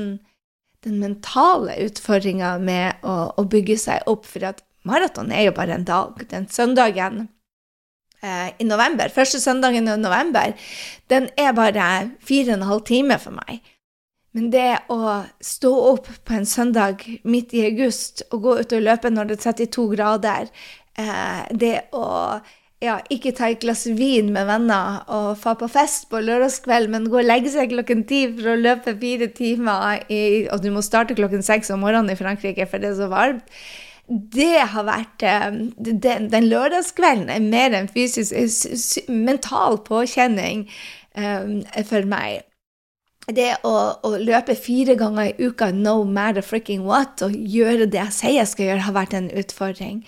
den 0.84 0.97
mentale 0.97 1.75
utfordringa 1.86 2.55
med 2.58 3.05
å, 3.05 3.17
å, 3.38 3.45
bygge 3.45 3.77
seg 3.77 4.10
opp. 4.10 4.25
For 4.25 4.47
at 4.49 4.63
maraton 4.81 5.29
er 5.29 5.45
jo 5.45 5.53
bare 5.53 5.77
en 5.77 5.86
dag. 5.86 6.17
Den 6.31 6.49
søndagen 6.49 7.27
eh, 8.25 8.49
i 8.58 8.65
november, 8.65 9.13
første 9.13 9.39
søndagen 9.43 9.86
i 9.86 9.99
november, 10.01 10.58
den 11.13 11.29
er 11.38 11.53
bare 11.53 11.91
fire 12.25 12.55
og 12.55 12.58
en 12.58 12.67
halv 12.71 12.86
time 12.89 13.21
for 13.21 13.38
meg. 13.38 13.62
Men 14.36 14.49
det 14.51 14.71
å 14.91 15.21
stå 15.45 15.71
opp 15.93 16.10
på 16.25 16.36
en 16.36 16.49
søndag 16.49 17.05
midt 17.23 17.53
i 17.55 17.67
august 17.69 18.25
og 18.31 18.41
gå 18.43 18.58
ut 18.58 18.73
og 18.75 18.84
løpe 18.89 19.13
når 19.13 19.29
det 19.29 19.38
er 19.38 19.62
32 19.62 19.86
grader, 19.93 20.49
eh, 20.97 21.45
det 21.53 21.75
å 21.93 22.08
ja, 22.86 22.95
ikke 23.12 23.34
ta 23.36 23.50
et 23.52 23.62
glass 23.63 23.86
vin 23.98 24.32
med 24.34 24.48
venner 24.50 25.02
og 25.12 25.41
dra 25.41 25.56
på 25.60 25.69
fest 25.71 26.08
på 26.12 26.21
lørdagskveld, 26.24 26.91
men 26.93 27.10
gå 27.12 27.19
og 27.21 27.28
legge 27.28 27.52
seg 27.54 27.74
klokken 27.74 28.06
ti 28.10 28.26
for 28.32 28.54
å 28.54 28.60
løpe 28.60 28.95
fire 29.02 29.30
timer, 29.36 30.06
i, 30.10 30.45
og 30.54 30.62
du 30.63 30.69
må 30.76 30.86
starte 30.86 31.17
klokken 31.17 31.45
seks 31.45 31.74
om 31.74 31.84
morgenen 31.86 32.13
i 32.13 32.19
Frankrike, 32.19 32.67
for 32.69 32.82
det 32.82 32.93
er 32.93 33.00
så 33.00 33.10
varmt. 33.12 33.45
Det 34.06 34.62
har 34.69 34.84
vært 34.86 35.24
eh, 35.26 35.45
Den, 35.82 36.28
den 36.30 36.50
lørdagskvelden 36.52 37.32
er 37.34 37.41
mer 37.41 37.74
en 37.74 37.88
fysisk, 37.89 38.36
mental 39.10 39.80
påkjenning 39.88 40.67
um, 41.17 41.63
for 41.89 42.06
meg 42.06 42.43
det 43.33 43.55
å, 43.65 43.73
å, 44.05 44.09
løpe 44.21 44.53
fire 44.53 44.93
ganger 44.99 45.31
i 45.31 45.47
uka 45.49 45.71
no 45.73 46.03
matter 46.05 46.45
freaking 46.45 46.83
what, 46.85 47.23
og 47.25 47.33
gjøre 47.33 47.88
det 47.89 47.97
jeg 47.97 48.13
sier 48.13 48.35
jeg 48.38 48.49
skal 48.51 48.67
gjøre, 48.69 48.85
har 48.85 48.97
vært 48.99 49.15
en 49.17 49.29
utfordring. 49.33 50.01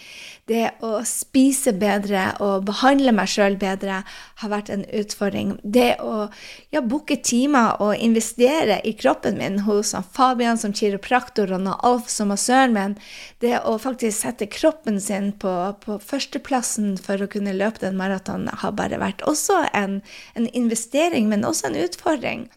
Det 0.47 0.67
å 0.85 1.01
spise 1.03 1.73
bedre 1.75 2.29
og 2.43 2.67
behandle 2.69 3.11
meg 3.11 3.27
sjøl 3.27 3.57
bedre 3.59 4.03
har 4.07 4.51
vært 4.51 4.69
en 4.71 4.85
utfordring. 4.95 5.55
Det 5.63 5.97
å 5.99 6.27
ja, 6.71 6.79
booke 6.79 7.17
timer 7.19 7.81
og 7.83 7.97
investere 7.99 8.77
i 8.87 8.93
kroppen 8.95 9.41
min 9.41 9.59
hos 9.65 9.95
Fabian 10.15 10.61
som 10.61 10.75
kiropraktor 10.77 11.51
og 11.57 11.67
Alf 11.83 12.07
som 12.13 12.31
massøren 12.31 12.77
min, 12.77 12.95
det 13.43 13.57
å 13.65 13.75
faktisk 13.81 14.21
sette 14.21 14.47
kroppen 14.47 15.01
sin 15.03 15.33
på, 15.41 15.55
på 15.83 15.97
førsteplassen 15.99 16.95
for 17.01 17.19
å 17.19 17.31
kunne 17.33 17.57
løpe 17.57 17.81
den 17.81 17.97
maratonen, 17.99 18.53
har 18.61 18.77
bare 18.77 19.01
vært 19.01 19.25
også 19.27 19.65
en, 19.73 19.99
en 20.37 20.47
investering, 20.53 21.27
men 21.27 21.43
også 21.49 21.71
en 21.71 21.81
utfordring. 21.81 22.47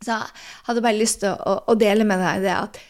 Så 0.00 0.16
jeg 0.16 0.32
hadde 0.68 0.84
bare 0.84 1.00
lyst 1.00 1.20
til 1.24 1.34
å, 1.34 1.58
å 1.68 1.76
dele 1.78 2.06
med 2.08 2.22
deg 2.24 2.46
det 2.46 2.56
at 2.56 2.80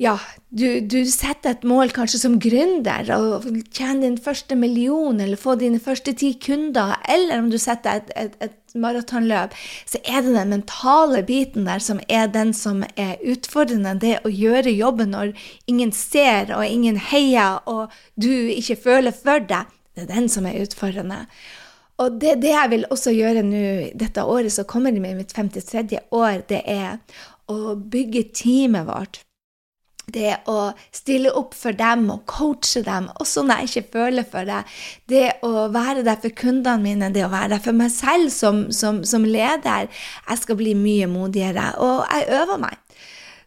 ja, 0.00 0.14
du, 0.48 0.80
du, 0.80 1.02
setter 1.06 1.52
et 1.52 1.64
mål 1.68 1.92
kanskje 1.92 2.22
som 2.22 2.38
gründer, 2.40 3.10
og 3.12 3.44
tjene 3.76 4.06
din 4.06 4.16
første 4.18 4.56
million, 4.56 5.20
eller 5.20 5.38
få 5.38 5.54
dine 5.60 5.78
første 5.82 6.14
ti 6.16 6.32
kunder, 6.40 6.94
eller 7.12 7.42
om 7.42 7.50
du 7.52 7.58
setter 7.60 8.00
et, 8.00 8.12
et, 8.16 8.38
et 8.40 8.74
maratonløp, 8.74 9.54
så 9.86 10.00
er 10.02 10.24
det 10.24 10.32
den 10.34 10.54
mentale 10.56 11.20
biten 11.28 11.68
der 11.68 11.84
som 11.84 12.00
er 12.08 12.32
den 12.32 12.54
som 12.56 12.82
er 12.96 13.20
utfordrende. 13.20 13.98
Det 14.00 14.16
å 14.24 14.32
gjøre 14.32 14.72
jobben 14.72 15.12
når 15.12 15.36
ingen 15.70 15.92
ser 15.94 16.54
og 16.56 16.64
ingen 16.66 16.96
heier, 17.12 17.60
og 17.68 17.92
du 18.16 18.32
ikke 18.32 18.80
føler 18.88 19.14
for 19.14 19.44
deg. 19.44 19.68
Det 19.92 20.06
er 20.06 20.14
den 20.14 20.30
som 20.32 20.48
er 20.48 20.62
utfordrende. 20.64 21.26
Og 22.00 22.20
det, 22.20 22.38
det, 22.42 22.52
jeg 22.54 22.70
vil 22.72 22.86
også 22.90 23.12
gjøre 23.14 23.42
nå 23.46 23.66
dette 23.98 24.24
året 24.24 24.54
som 24.54 24.68
kommer 24.68 24.94
med 24.96 25.18
mitt 25.18 25.34
53. 25.34 26.00
år, 26.14 26.40
det 26.48 26.62
er 26.68 26.98
å 27.52 27.74
bygge 27.76 28.30
teamet 28.34 28.88
vårt. 28.88 29.20
Det 30.12 30.32
å 30.50 30.72
stille 30.90 31.30
opp 31.38 31.52
for 31.54 31.76
dem 31.78 32.08
og 32.10 32.24
coache 32.26 32.82
dem, 32.84 33.06
også 33.22 33.44
når 33.46 33.60
jeg 33.60 33.70
ikke 33.70 33.92
føler 33.98 34.26
for 34.28 34.48
det. 34.48 34.62
Det 35.08 35.28
å 35.46 35.68
være 35.72 36.02
der 36.06 36.18
for 36.24 36.34
kundene 36.36 36.82
mine, 36.82 37.12
det 37.14 37.22
å 37.24 37.30
være 37.32 37.54
der 37.54 37.62
for 37.62 37.76
meg 37.78 37.92
selv 37.94 38.32
som, 38.34 38.64
som, 38.74 39.04
som 39.06 39.24
leder. 39.24 39.86
Jeg 40.26 40.42
skal 40.42 40.58
bli 40.58 40.74
mye 40.78 41.06
modigere, 41.12 41.70
og 41.78 42.02
jeg 42.08 42.40
øver 42.40 42.64
meg. 42.66 42.80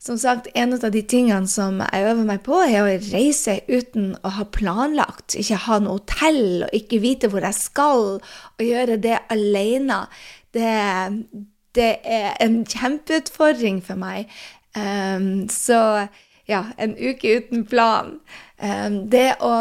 Som 0.06 0.18
sagt, 0.22 0.48
en 0.54 0.74
av 0.74 0.92
de 0.94 1.02
tingene 1.02 1.50
som 1.50 1.80
jeg 1.82 2.04
øver 2.06 2.28
meg 2.28 2.44
på, 2.46 2.60
er 2.62 2.84
å 2.84 2.98
reise 3.10 3.56
uten 3.66 4.12
å 4.22 4.36
ha 4.36 4.44
planlagt. 4.54 5.34
Ikke 5.34 5.58
ha 5.64 5.80
noe 5.82 5.98
hotell 5.98 6.68
og 6.68 6.76
ikke 6.78 7.00
vite 7.02 7.30
hvor 7.34 7.42
jeg 7.42 7.58
skal, 7.58 8.06
og 8.22 8.62
gjøre 8.62 9.00
det 9.02 9.18
alene. 9.34 10.04
Det, 10.54 10.76
det 11.74 11.90
er 12.06 12.38
en 12.46 12.60
kjempeutfordring 12.70 13.82
for 13.88 13.98
meg. 13.98 14.30
Um, 14.78 15.48
så 15.50 15.80
ja, 16.46 16.62
en 16.78 16.94
uke 17.02 17.40
uten 17.40 17.66
plan. 17.66 18.20
Um, 18.62 19.08
det 19.10 19.32
å 19.42 19.56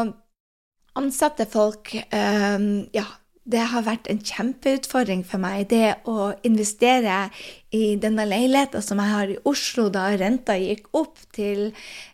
ansette 1.00 1.48
folk 1.48 1.96
um, 2.12 2.85
ja, 2.92 3.07
det 3.44 3.66
har 3.74 3.85
vært 3.85 4.09
en 4.09 4.22
kjempeutfordring 4.24 5.24
for 5.28 5.42
meg, 5.42 5.66
det 5.68 5.98
å 6.09 6.33
investere 6.48 7.28
i 7.76 7.94
denne 8.00 8.24
leiligheten 8.28 8.85
som 8.85 9.02
jeg 9.02 9.12
har 9.12 9.33
i 9.35 9.38
Oslo, 9.48 9.90
da 9.92 10.09
renta 10.16 10.57
gikk 10.57 10.88
opp 10.96 11.20
til 11.37 11.66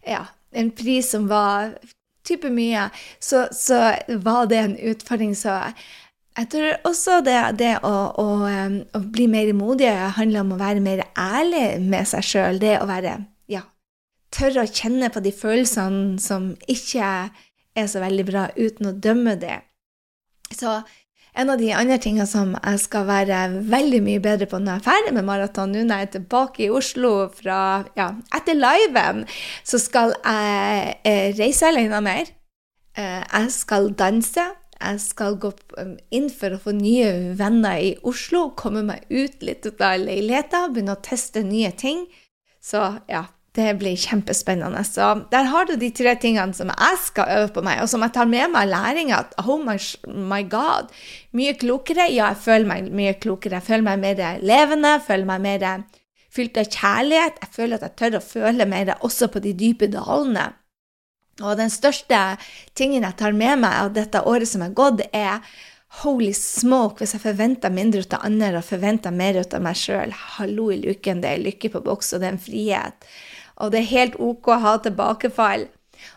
ja, 0.03 0.25
en 0.51 0.73
pris 0.75 1.13
som 1.15 1.29
var 1.31 1.77
type 2.27 2.51
mye, 2.53 2.89
så, 3.23 3.47
så 3.55 3.95
var 4.25 4.51
det 4.51 4.59
en 4.61 4.77
utfordring. 4.91 5.37
Så 5.39 5.55
jeg 6.37 6.51
tror 6.53 6.91
også 6.91 7.21
det, 7.27 7.39
det 7.63 7.73
å, 7.87 7.95
å, 8.19 8.27
å, 8.99 9.03
bli 9.15 9.29
mer 9.31 9.53
modig 9.57 9.91
handler 10.19 10.45
om 10.45 10.55
å 10.57 10.61
være 10.61 10.83
mer 10.85 11.05
ærlig 11.19 11.81
med 11.85 12.11
seg 12.11 12.27
sjøl. 12.27 12.61
Det 12.63 12.77
å 12.81 12.89
være 12.91 13.21
ja, 13.51 13.65
tørre 14.35 14.67
å 14.67 14.71
kjenne 14.71 15.13
på 15.15 15.23
de 15.23 15.35
følelsene 15.35 16.19
som 16.23 16.53
ikke 16.71 17.15
er 17.79 17.91
så 17.91 18.03
veldig 18.03 18.27
bra, 18.27 18.49
uten 18.59 18.91
å 18.91 18.97
dømme 18.99 19.39
det. 19.39 19.61
Så 20.51 20.81
en 21.39 21.53
av 21.53 21.61
de 21.61 21.71
andre 21.77 21.99
tingene 22.03 22.27
som 22.29 22.55
jeg 22.57 22.83
skal 22.83 23.07
være 23.09 23.41
veldig 23.71 24.01
mye 24.07 24.23
bedre 24.23 24.49
på 24.51 24.59
når 24.59 24.73
jeg 24.73 24.83
er 24.83 24.87
ferdig 24.89 25.15
med 25.17 25.29
maraton, 25.29 25.73
nå 25.73 25.85
når 25.85 26.03
jeg 26.03 26.09
er 26.09 26.15
tilbake 26.17 26.65
i 26.67 26.71
Oslo 26.75 27.13
fra, 27.35 27.61
ja, 27.99 28.11
etter 28.37 28.59
liven, 28.59 29.25
så 29.67 29.81
skal 29.83 30.15
jeg 30.19 30.97
eh, 31.07 31.29
reise 31.39 31.71
alene 31.71 32.03
mer. 32.05 32.33
Eh, 32.99 33.21
jeg 33.23 33.53
skal 33.55 33.93
danse. 33.99 34.47
Jeg 34.81 35.01
skal 35.03 35.35
gå 35.37 35.51
um, 35.77 35.93
inn 36.09 36.31
for 36.33 36.57
å 36.57 36.61
få 36.63 36.73
nye 36.73 37.35
venner 37.37 37.83
i 37.85 37.91
Oslo, 38.09 38.47
komme 38.57 38.81
meg 38.89 39.05
ut 39.13 39.43
litt 39.45 39.67
ut 39.69 39.83
av 39.85 39.99
leiligheten, 40.01 40.73
begynne 40.73 40.97
å 40.97 41.03
teste 41.05 41.43
nye 41.45 41.69
ting. 41.77 42.07
Så 42.65 42.81
ja, 43.11 43.27
det 43.59 43.75
blir 43.81 43.97
kjempespennende. 43.99 44.83
Så 44.87 45.07
der 45.31 45.49
har 45.51 45.67
du 45.67 45.75
de 45.79 45.91
tre 45.95 46.15
tingene 46.23 46.55
som 46.55 46.71
jeg 46.71 46.99
skal 47.03 47.33
øve 47.37 47.49
på 47.55 47.65
meg, 47.67 47.81
og 47.83 47.91
som 47.91 48.05
jeg 48.07 48.15
tar 48.15 48.29
med 48.31 48.53
meg 48.53 48.69
læringa. 48.71 49.25
Oh 49.43 49.59
my, 49.63 49.77
my, 50.07 50.43
god. 50.51 50.93
Mye 51.37 51.57
klokere. 51.59 52.07
Ja, 52.13 52.31
jeg 52.31 52.43
føler 52.45 52.69
meg 52.71 52.93
mye 52.95 53.17
klokere. 53.19 53.59
Jeg 53.59 53.67
føler 53.67 53.89
meg 53.89 54.05
mer 54.05 54.39
levende, 54.45 54.95
jeg 54.97 55.07
føler 55.09 55.31
meg 55.33 55.43
mer 55.49 55.67
fylt 56.31 56.61
av 56.63 56.71
kjærlighet. 56.71 57.43
Jeg 57.43 57.55
føler 57.57 57.81
at 57.81 57.89
jeg 57.89 57.99
tør 57.99 58.21
å 58.21 58.25
føle 58.29 58.69
mer 58.71 58.95
også 59.01 59.31
på 59.35 59.43
de 59.43 59.57
dype 59.59 59.91
dalene. 59.91 60.53
Og 61.41 61.57
den 61.57 61.73
største 61.73 62.21
tingen 62.77 63.07
jeg 63.07 63.19
tar 63.19 63.35
med 63.35 63.63
meg 63.65 63.75
av 63.81 63.93
dette 63.97 64.23
året 64.29 64.49
som 64.49 64.63
er 64.63 64.77
gått, 64.77 65.03
er 65.17 65.41
Holy 66.05 66.29
smoke, 66.37 67.01
hvis 67.01 67.17
jeg 67.17 67.23
forventer 67.25 67.73
mindre 67.75 68.05
av 68.15 68.23
andre 68.29 68.61
og 68.61 68.63
forventer 68.69 69.11
mer 69.11 69.41
av 69.43 69.57
meg 69.65 69.75
sjøl. 69.75 70.13
Hallo 70.37 70.69
i 70.71 70.77
luken, 70.85 71.19
det 71.25 71.33
er 71.33 71.43
lykke 71.43 71.73
på 71.73 71.83
boks, 71.83 72.13
og 72.15 72.23
det 72.23 72.29
er 72.29 72.37
en 72.37 72.45
frihet 72.45 73.09
og 73.61 73.73
det 73.73 73.83
er 73.85 73.93
helt 73.93 74.17
ok 74.21 74.51
å 74.55 74.63
ha 74.65 74.79
tilbakefall. 74.83 75.69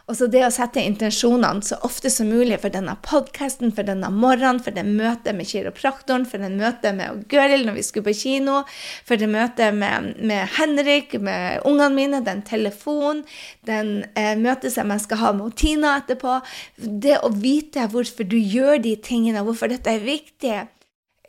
Og 0.07 0.17
så 0.17 0.27
det 0.31 0.41
å 0.45 0.51
sette 0.51 0.83
intensjonene 0.83 1.63
så 1.63 1.77
ofte 1.87 2.09
som 2.11 2.29
mulig 2.31 2.57
for 2.61 2.73
denne 2.73 2.95
podkasten, 3.05 3.71
for 3.75 3.87
denne 3.87 4.09
morgenen, 4.11 4.61
for 4.63 4.75
det 4.75 4.83
møtet 4.87 5.35
med 5.37 5.47
kiropraktoren, 5.49 6.25
for 6.27 6.43
det 6.43 6.51
møtet 6.53 6.97
med 6.97 7.23
Gøril 7.31 7.65
når 7.67 7.77
vi 7.77 7.85
skulle 7.87 8.09
på 8.09 8.15
kino, 8.19 8.61
for 9.07 9.19
det 9.19 9.29
møtet 9.31 9.75
med, 9.77 10.13
med 10.19 10.55
Henrik, 10.57 11.15
med 11.19 11.63
ungene 11.67 11.91
mine, 11.95 12.21
den 12.25 12.43
telefonen, 12.47 13.23
den 13.67 14.05
eh, 14.19 14.35
møtet 14.39 14.75
som 14.75 14.91
jeg 14.91 15.05
skal 15.05 15.23
ha 15.23 15.33
med 15.39 15.55
Tina 15.59 15.97
etterpå. 16.01 16.39
Det 16.77 17.19
å 17.23 17.31
vite 17.31 17.87
hvorfor 17.91 18.27
du 18.27 18.39
gjør 18.39 18.83
de 18.83 18.97
tingene, 19.03 19.43
hvorfor 19.45 19.71
dette 19.71 19.91
er 19.91 20.03
viktig 20.03 20.57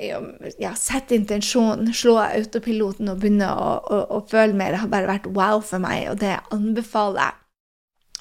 ja, 0.00 0.74
sette 0.74 1.14
intensjonen, 1.14 1.92
slå 1.94 2.16
autopiloten 2.24 3.12
og 3.12 3.20
begynne 3.22 3.50
å, 3.54 3.70
å, 3.78 4.02
å, 4.16 4.20
føle 4.30 4.57
mer. 4.57 4.74
Det 4.74 4.83
har 4.83 4.92
bare 4.92 5.11
vært 5.11 5.30
wow 5.30 5.62
for 5.62 5.83
meg, 5.83 6.09
og 6.11 6.20
det 6.22 6.35
anbefaler 6.54 7.22
jeg. 7.22 7.40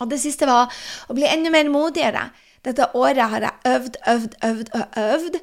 Og 0.02 0.10
det 0.10 0.20
siste 0.22 0.50
var 0.50 0.74
å 1.10 1.16
bli 1.18 1.28
enda 1.30 1.54
mer 1.54 1.70
modigere. 1.74 2.28
Dette 2.64 2.86
året 2.96 3.28
har 3.28 3.44
jeg 3.44 3.74
øvd, 3.74 3.98
øvd, 4.08 4.36
øvd 4.48 4.70
og 4.74 4.98
øvd, 4.98 5.34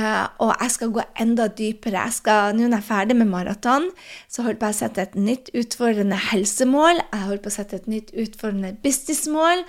eh, 0.00 0.26
og 0.38 0.52
jeg 0.62 0.70
skal 0.70 0.92
gå 0.94 1.02
enda 1.20 1.48
dypere. 1.58 2.04
Jeg 2.06 2.12
skal, 2.16 2.54
Nå 2.54 2.62
når 2.62 2.78
jeg 2.78 2.78
er 2.78 2.86
ferdig 2.86 3.16
med 3.16 3.28
maraton, 3.28 3.90
så 4.28 4.42
holder 4.42 4.56
jeg 4.56 4.62
på 4.62 4.70
å 4.70 4.78
sette 4.78 5.02
et 5.02 5.18
nytt 5.20 5.50
utfordrende 5.60 6.16
helsemål. 6.30 7.02
Jeg 7.02 7.26
holder 7.26 7.42
på 7.44 7.52
å 7.52 7.56
sette 7.58 7.76
et 7.76 7.90
nytt 7.90 8.14
utfordrende 8.16 8.72
businessmål. 8.82 9.66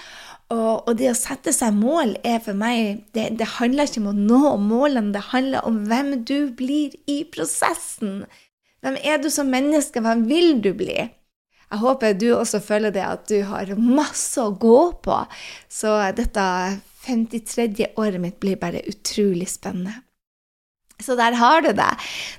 Og, 0.52 0.84
og, 0.84 0.92
det 1.00 1.08
å 1.12 1.16
sette 1.16 1.54
seg 1.56 1.76
mål 1.78 2.18
er 2.28 2.42
for 2.44 2.58
meg 2.58 3.06
det, 3.16 3.30
det, 3.40 3.48
handler 3.56 3.88
ikke 3.88 4.02
om 4.04 4.10
å 4.12 4.18
nå 4.18 4.56
målene, 4.60 5.14
det 5.16 5.30
handler 5.32 5.68
om 5.68 5.78
hvem 5.88 6.14
du 6.28 6.52
blir 6.58 6.98
i 7.08 7.22
prosessen. 7.32 8.26
Hvem 8.84 8.98
er 9.00 9.22
du 9.22 9.30
som 9.32 9.52
menneske? 9.52 10.04
Hvem 10.04 10.26
vil 10.28 10.60
du 10.64 10.74
bli? 10.76 10.98
Jeg 11.72 11.80
håper 11.80 12.18
du 12.20 12.28
også 12.36 12.60
føler 12.60 12.92
det 12.92 13.04
at 13.08 13.30
du 13.32 13.38
har 13.48 13.72
masse 13.80 14.44
å 14.44 14.52
gå 14.52 14.80
på. 15.06 15.22
Så 15.72 15.94
dette 16.18 16.44
53. 17.06 17.94
året 17.96 18.20
mitt 18.20 18.42
blir 18.44 18.60
bare 18.60 18.84
utrolig 18.92 19.48
spennende. 19.54 20.02
Så 21.02 21.16
der 21.20 21.36
har 21.40 21.62
du 21.66 21.72
det. 21.78 21.90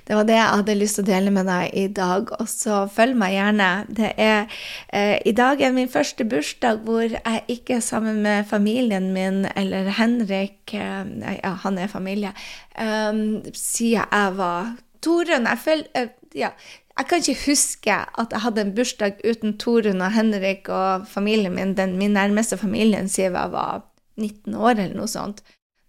Det 0.07 0.17
var 0.17 0.27
det 0.27 0.37
jeg 0.37 0.49
hadde 0.59 0.77
lyst 0.79 0.99
til 0.99 1.05
å 1.05 1.09
dele 1.11 1.33
med 1.35 1.47
deg 1.49 1.73
i 1.79 1.87
dag. 1.87 2.31
Og 2.39 2.49
så 2.49 2.83
følg 2.91 3.17
meg 3.19 3.35
gjerne. 3.35 3.69
Det 3.89 4.13
er 4.17 4.45
eh, 4.93 5.17
I 5.25 5.35
dag 5.37 5.61
er 5.61 5.75
min 5.75 5.91
første 5.91 6.27
bursdag 6.27 6.83
hvor 6.87 7.05
jeg 7.07 7.43
ikke 7.47 7.77
er 7.79 7.85
sammen 7.85 8.21
med 8.25 8.47
familien 8.49 9.11
min 9.15 9.43
eller 9.55 9.91
Henrik 9.99 10.73
eh, 10.73 11.03
Ja, 11.43 11.55
han 11.63 11.77
er 11.77 11.91
familie. 11.91 12.33
Um, 12.79 13.43
siden 13.53 14.07
jeg 14.09 14.37
var 14.37 14.73
Torunn 15.03 15.45
jeg, 15.49 15.59
føl, 15.59 15.83
eh, 15.99 16.13
ja, 16.35 16.49
jeg 16.97 17.09
kan 17.09 17.23
ikke 17.23 17.47
huske 17.47 17.95
at 18.21 18.33
jeg 18.33 18.43
hadde 18.45 18.61
en 18.63 18.75
bursdag 18.75 19.23
uten 19.25 19.57
Torunn 19.61 20.01
og 20.01 20.13
Henrik 20.15 20.69
og 20.69 21.07
familien 21.09 21.55
min, 21.55 21.73
den 21.77 21.97
min 21.97 22.15
nærmeste 22.15 22.57
familien, 22.57 23.09
siden 23.09 23.35
jeg 23.35 23.51
var 23.51 23.83
19 24.17 24.55
år 24.55 24.77
eller 24.77 24.95
noe 24.97 25.09
sånt. 25.09 25.41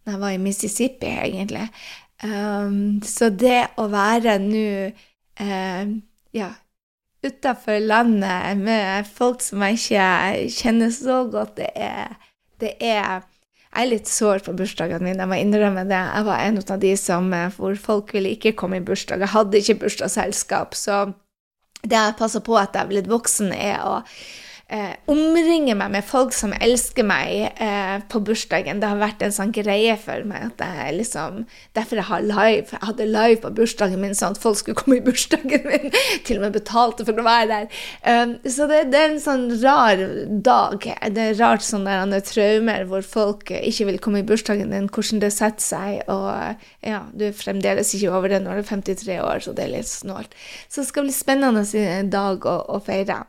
Da 0.05 0.17
jeg 0.17 0.21
var 0.21 0.35
i 0.35 0.41
Mississippi, 0.41 1.09
egentlig. 1.09 1.69
Um, 2.25 3.03
så 3.05 3.29
det 3.29 3.67
å 3.77 3.85
være 3.93 4.39
nå 4.41 4.69
uh, 4.89 5.91
ja, 6.33 6.51
utafor 7.25 7.83
landet 7.85 8.63
med 8.63 9.09
folk 9.09 9.45
som 9.45 9.65
jeg 9.67 9.81
ikke 9.81 10.09
kjenner 10.57 10.93
så 10.95 11.19
godt, 11.29 11.59
det 11.61 11.69
er, 11.77 12.17
det 12.63 12.75
er 12.81 13.23
jeg 13.75 13.83
er 13.83 13.91
litt 13.91 14.07
sår 14.07 14.45
på 14.47 14.53
bursdagene 14.55 15.03
mine, 15.03 15.25
jeg 15.25 15.31
må 15.33 15.37
innrømme 15.43 15.83
det. 15.91 15.99
Jeg 15.99 16.27
var 16.29 16.43
en 16.45 16.59
av 16.63 16.77
de 16.79 16.93
som, 16.95 17.33
eh, 17.35 17.51
hvor 17.57 17.75
folk 17.75 18.13
ville 18.15 18.31
ikke 18.37 18.53
komme 18.55 18.79
i 18.79 18.85
bursdag. 18.87 19.19
Jeg 19.19 19.33
hadde 19.33 19.59
ikke 19.59 19.81
bursdagsselskap. 19.81 20.77
Så 20.79 20.99
det 21.83 21.99
jeg 21.99 22.15
passer 22.17 22.45
på 22.47 22.55
at 22.55 22.71
jeg 22.73 22.85
er 22.85 22.93
blitt 22.93 23.11
voksen, 23.11 23.51
er 23.51 23.83
å 23.83 23.97
eh, 24.73 24.95
omringe 25.11 25.75
meg 25.77 25.93
med 25.93 26.07
folk 26.07 26.33
som 26.37 26.55
elsker 26.57 27.07
meg 27.07 27.61
eh, 27.63 27.99
på 28.11 28.21
bursdagen. 28.25 28.81
Det 28.81 28.91
har 28.91 29.01
vært 29.01 29.25
en 29.25 29.35
sånn 29.35 29.53
greie 29.55 29.97
for 30.01 30.25
meg 30.29 30.51
at 30.53 30.65
jeg 30.65 30.99
liksom 31.01 31.45
Derfor 31.75 31.99
jeg 31.99 32.09
har 32.09 32.23
live. 32.23 32.71
Jeg 32.71 32.87
hadde 32.87 33.07
live 33.09 33.41
på 33.43 33.51
bursdagen 33.57 34.01
min, 34.01 34.15
sånn 34.17 34.37
at 34.37 34.41
folk 34.41 34.59
skulle 34.61 34.79
komme 34.79 34.99
i 34.99 35.05
bursdagen 35.05 35.67
min. 35.67 35.89
Til 36.27 36.39
og 36.39 36.47
med 36.47 36.57
betalte 36.57 37.07
for 37.07 37.19
å 37.19 37.27
være 37.27 37.49
der. 37.51 37.83
Um, 38.07 38.37
så 38.47 38.69
det, 38.71 38.81
det, 38.93 39.01
er 39.01 39.13
en 39.13 39.23
sånn 39.23 39.47
rar 39.63 40.01
dag. 40.47 40.87
Det 41.17 41.27
er 41.31 41.39
rart 41.41 41.67
sånne 41.67 42.21
traumer 42.25 42.87
hvor 42.89 43.05
folk 43.07 43.51
ikke 43.57 43.89
vil 43.91 44.01
komme 44.03 44.23
i 44.23 44.27
bursdagen 44.27 44.73
din, 44.75 44.89
hvordan 44.89 45.23
det 45.25 45.33
setter 45.35 45.67
seg. 45.67 46.01
Og 46.13 46.65
ja, 46.87 47.05
du 47.13 47.29
er 47.29 47.37
fremdeles 47.37 47.95
ikke 47.97 48.15
over 48.15 48.33
det 48.33 48.43
når 48.45 48.61
du 48.61 48.65
er 48.65 48.71
53 48.71 49.21
år, 49.21 49.45
så 49.45 49.57
det 49.57 49.67
er 49.67 49.77
litt 49.77 49.91
snålt. 49.91 50.35
Så 50.69 50.83
det 50.83 50.91
skal 50.93 51.09
bli 51.09 51.17
spennende 51.17 51.65
dag 52.15 52.47
å, 52.49 52.59
å 52.77 52.83
feire. 52.85 53.25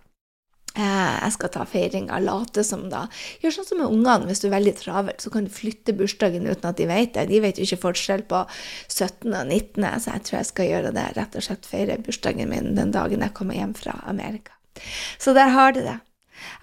Eh, 0.76 1.16
jeg 1.24 1.34
skal 1.38 1.52
ta 1.54 1.66
feiringa, 1.70 2.18
late 2.20 2.64
som 2.68 2.88
da. 2.92 3.06
Gjør 3.44 3.54
sånn 3.58 3.68
som 3.70 3.80
med 3.80 3.94
ungene. 3.94 4.28
Hvis 4.28 4.44
du 4.44 4.50
er 4.50 4.58
veldig 4.58 4.74
travel, 4.82 5.16
så 5.24 5.32
kan 5.32 5.48
du 5.48 5.54
flytte 5.54 5.96
bursdagen 5.96 6.50
uten 6.50 6.68
at 6.68 6.82
de 6.82 6.90
vet 6.90 7.14
det. 7.16 7.30
De 7.32 7.40
vet 7.44 7.60
jo 7.60 7.68
ikke 7.68 7.84
forskjell 7.86 8.26
på 8.28 8.44
17. 8.92 9.32
og 9.32 9.46
19., 9.48 9.88
så 10.04 10.18
jeg 10.18 10.26
tror 10.28 10.40
jeg 10.40 10.50
skal 10.52 10.72
gjøre 10.74 10.96
det. 10.98 11.06
Rett 11.16 11.40
og 11.40 11.48
slett 11.48 11.70
feire 11.70 12.00
bursdagen 12.04 12.52
min 12.52 12.76
den 12.76 12.92
dagen 12.96 13.24
jeg 13.24 13.36
kommer 13.38 13.56
hjem 13.56 13.76
fra 13.78 14.02
Amerika. 14.10 14.52
Så 15.22 15.32
der 15.38 15.54
har 15.56 15.72
du 15.72 15.80
det. 15.86 16.00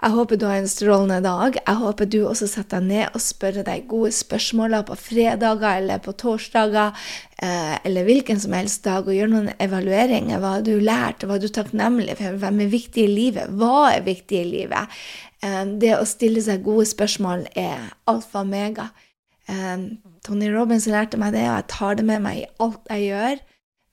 Jeg 0.02 0.14
håper 0.16 0.38
du 0.38 0.44
har 0.46 0.61
en 0.61 0.68
strålende 0.68 1.18
dag. 1.24 1.56
Jeg 1.58 1.80
håper 1.80 2.08
du 2.11 2.18
også 2.26 2.48
setter 2.50 2.82
deg 2.82 2.88
ned 2.90 3.16
og 3.16 3.22
spør 3.22 3.61
deg 3.66 3.87
gode 3.90 4.12
spørsmål 4.14 4.78
på 4.88 4.96
fredager 4.98 5.78
eller 5.80 6.02
på 6.02 6.14
torsdager 6.18 6.90
eh, 7.42 7.74
eller 7.87 8.06
hvilken 8.08 8.40
som 8.42 8.56
helst 8.56 8.85
dag, 8.85 9.06
og 9.06 9.16
gjør 9.16 9.30
noen 9.32 9.52
evalueringer. 9.62 10.40
Hva 10.42 10.56
har 10.56 10.66
du 10.66 10.74
lært, 10.80 11.26
hva 11.26 11.38
er 11.38 11.44
du 11.44 11.50
takknemlig 11.52 12.16
for, 12.20 12.40
hvem 12.42 12.64
er 12.64 12.72
viktig 12.72 13.06
i 13.06 13.12
livet, 13.12 13.52
hva 13.58 13.92
er 13.92 14.06
viktig 14.06 14.40
i 14.40 14.48
livet? 14.48 14.98
Eh, 15.42 15.62
det 15.82 15.94
å 15.98 16.08
stille 16.08 16.42
seg 16.44 16.64
gode 16.66 16.88
spørsmål 16.90 17.46
er 17.58 17.92
alfa 18.11 18.42
og 18.42 18.50
mega. 18.52 18.90
Eh, 19.50 19.88
Tony 20.26 20.50
Robins 20.54 20.88
lærte 20.90 21.20
meg 21.20 21.35
det, 21.37 21.46
og 21.48 21.56
jeg 21.61 21.70
tar 21.76 21.98
det 21.98 22.08
med 22.11 22.26
meg 22.26 22.42
i 22.42 22.50
alt 22.62 22.92
jeg 22.92 23.08
gjør. 23.11 23.46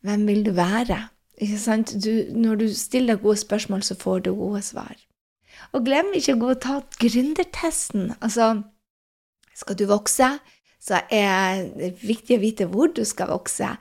Hvem 0.07 0.27
vil 0.29 0.43
du 0.47 0.53
være? 0.57 1.03
Du, 1.39 2.13
når 2.35 2.55
du 2.59 2.65
stiller 2.75 3.15
gode 3.15 3.37
spørsmål, 3.39 3.83
så 3.83 3.95
får 3.95 4.25
du 4.25 4.33
gode 4.35 4.61
svar. 4.61 4.95
Og 5.75 5.85
glem 5.85 6.13
ikke 6.17 6.33
å 6.35 6.41
gå 6.41 6.51
og 6.55 6.61
ta 6.63 6.79
gründertesten. 7.01 8.13
Altså, 8.19 8.51
skal 9.57 9.77
du 9.77 9.85
vokse, 9.89 10.31
så 10.79 11.01
er 11.11 11.65
det 11.75 11.97
viktig 11.99 12.37
å 12.37 12.43
vite 12.43 12.69
hvor 12.71 12.91
du 12.95 13.03
skal 13.07 13.33
vokse. 13.33 13.75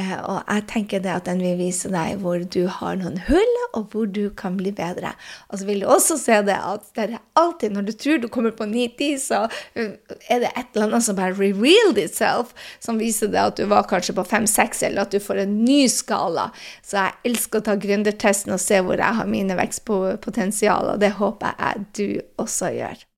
Eh, 0.00 0.14
og 0.24 0.38
jeg 0.48 0.62
tenker 0.70 1.00
det 1.04 1.10
at 1.12 1.26
den 1.28 1.42
vil 1.44 1.58
vise 1.58 1.90
deg 1.92 2.22
hvor 2.22 2.40
du 2.48 2.62
har 2.78 2.94
noen 2.96 3.18
hull, 3.26 3.58
og 3.76 3.92
hvor 3.92 4.06
du 4.08 4.22
kan 4.36 4.56
bli 4.56 4.72
bedre. 4.72 5.10
Og 5.52 5.60
så 5.60 5.68
vil 5.68 5.82
du 5.82 5.86
også 5.92 6.16
se 6.20 6.38
det 6.46 6.56
at 6.56 6.86
det 6.96 7.04
er 7.04 7.18
alltid 7.36 7.76
når 7.76 7.90
du 7.90 7.92
tror 8.00 8.22
du 8.22 8.28
kommer 8.32 8.56
på 8.56 8.64
9-10, 8.70 9.20
så 9.20 9.42
eh, 9.76 9.92
er 10.32 10.44
det 10.44 10.52
et 10.56 10.72
eller 10.72 10.88
annet 10.88 11.08
som 11.08 11.20
bare 11.20 11.36
revealed 11.36 12.00
itself, 12.00 12.56
som 12.80 13.00
viser 13.00 13.32
det 13.34 13.44
at 13.44 13.60
du 13.60 13.68
var 13.68 13.88
kanskje 13.90 14.16
på 14.16 14.24
5-6, 14.32 14.82
eller 14.88 15.04
at 15.04 15.12
du 15.12 15.20
får 15.20 15.44
en 15.44 15.56
ny 15.66 15.84
skala. 15.92 16.48
Så 16.80 16.96
jeg 16.96 17.32
elsker 17.32 17.60
å 17.60 17.68
ta 17.68 17.76
gründertesten 17.76 18.56
og 18.56 18.64
se 18.64 18.80
hvor 18.80 18.96
jeg 18.96 19.20
har 19.20 19.28
mine 19.28 19.60
vekstpotensial, 19.60 20.94
og 20.94 21.04
det 21.04 21.18
håper 21.20 21.56
jeg 21.58 21.88
du 22.00 22.06
også 22.40 22.72
gjør. 22.80 23.08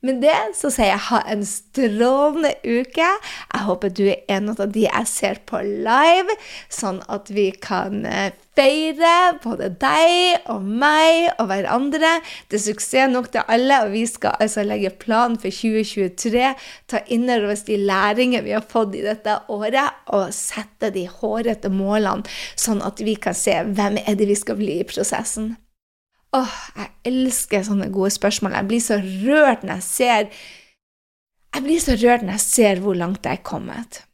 Med 0.00 0.22
det 0.24 0.36
så 0.56 0.70
sier 0.72 0.94
jeg 0.94 1.06
ha 1.10 1.18
en 1.28 1.42
strålende 1.44 2.54
uke. 2.64 3.04
Jeg 3.04 3.64
håper 3.66 3.90
du 3.92 4.06
er 4.08 4.22
en 4.32 4.48
av 4.54 4.62
de 4.72 4.86
jeg 4.86 5.08
ser 5.10 5.42
på 5.44 5.60
live, 5.60 6.36
sånn 6.72 7.02
at 7.12 7.28
vi 7.36 7.50
kan 7.52 8.06
eh, 8.08 8.32
feire 8.56 9.36
både 9.44 9.68
deg 9.82 10.48
og 10.54 10.64
meg 10.64 11.28
og 11.36 11.50
hverandre. 11.52 12.14
Det 12.48 12.56
er 12.56 12.64
suksess 12.70 13.12
nok 13.12 13.28
til 13.36 13.44
alle, 13.44 13.82
og 13.84 13.92
vi 13.92 14.06
skal 14.08 14.40
altså 14.40 14.64
legge 14.64 14.94
plan 15.04 15.36
for 15.36 15.52
2023. 15.52 16.48
Ta 16.88 17.04
inn 17.12 17.28
over 17.28 17.52
oss 17.52 17.68
de 17.68 17.76
læringer 17.84 18.48
vi 18.48 18.56
har 18.56 18.64
fått 18.72 18.96
i 18.96 19.04
dette 19.04 19.36
året, 19.52 20.00
og 20.16 20.32
sette 20.32 20.94
de 20.96 21.10
hårete 21.12 21.68
målene, 21.68 22.24
sånn 22.56 22.80
at 22.88 23.04
vi 23.04 23.20
kan 23.20 23.36
se 23.36 23.60
hvem 23.68 24.00
er 24.06 24.16
det 24.16 24.32
vi 24.32 24.44
skal 24.48 24.56
bli 24.64 24.80
i 24.80 24.88
prosessen. 24.88 25.58
Åh, 26.36 26.58
jeg 26.78 26.90
elsker 27.10 27.64
sånne 27.66 27.88
gode 27.90 28.12
spørsmål. 28.14 28.54
Jeg 28.54 28.68
blir 28.70 28.82
så 28.84 29.00
rørt 29.02 29.64
når 29.66 29.80
jeg 29.80 29.86
ser 29.88 30.28
Jeg 31.50 31.64
blir 31.64 31.80
så 31.82 31.96
rørt 31.98 32.22
når 32.22 32.36
jeg 32.38 32.46
ser 32.46 32.82
hvor 32.84 32.94
langt 32.94 33.26
jeg 33.26 33.40
er 33.40 33.46
kommet. 33.46 34.04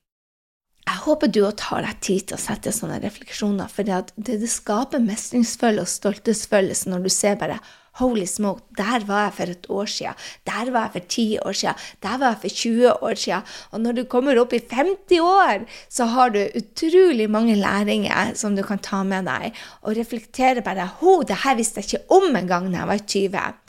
Jeg 0.86 1.02
håper 1.02 1.28
du 1.28 1.40
òg 1.44 1.56
tar 1.60 1.82
deg 1.84 1.98
tid 2.00 2.28
til 2.28 2.38
å 2.38 2.40
sette 2.40 2.72
sånne 2.72 3.00
refleksjoner, 3.02 3.68
for 3.68 3.84
det, 3.84 4.14
det 4.16 4.38
skaper 4.48 5.02
mestringsfølelse 5.02 5.82
og 5.82 5.90
stolthetsfølelse 5.90 6.92
når 6.92 7.04
du 7.04 7.10
ser 7.10 7.34
bare 7.40 7.58
Holy 7.96 8.26
smoke, 8.28 8.62
der 8.76 9.04
var 9.08 9.26
jeg 9.26 9.34
for 9.36 9.52
et 9.52 9.66
år 9.72 9.88
siden. 9.88 10.14
Der 10.46 10.70
var 10.72 10.88
jeg 10.88 10.92
for 10.92 11.08
ti 11.08 11.26
år 11.38 11.52
siden. 11.52 11.84
Der 12.02 12.18
var 12.20 12.34
jeg 12.34 12.40
for 12.42 12.48
20 12.48 13.02
år 13.02 13.14
siden. 13.14 13.42
Og 13.70 13.80
når 13.80 13.92
du 13.92 14.02
kommer 14.04 14.40
opp 14.40 14.52
i 14.52 14.60
50 14.60 15.20
år, 15.20 15.64
så 15.88 16.04
har 16.12 16.34
du 16.34 16.42
utrolig 16.56 17.30
mange 17.30 17.56
læringer 17.56 18.34
som 18.34 18.56
du 18.56 18.62
kan 18.62 18.78
ta 18.78 19.02
med 19.02 19.24
deg, 19.28 19.56
og 19.82 19.96
reflektere 19.96 20.64
bare 20.64 20.90
Ho, 21.00 21.22
det 21.22 21.42
her 21.44 21.56
visste 21.56 21.80
jeg 21.80 21.88
ikke 21.88 22.16
om 22.18 22.36
engang 22.36 22.68
da 22.72 22.84
jeg 22.84 22.92
var 22.92 23.06
20. 23.14 23.62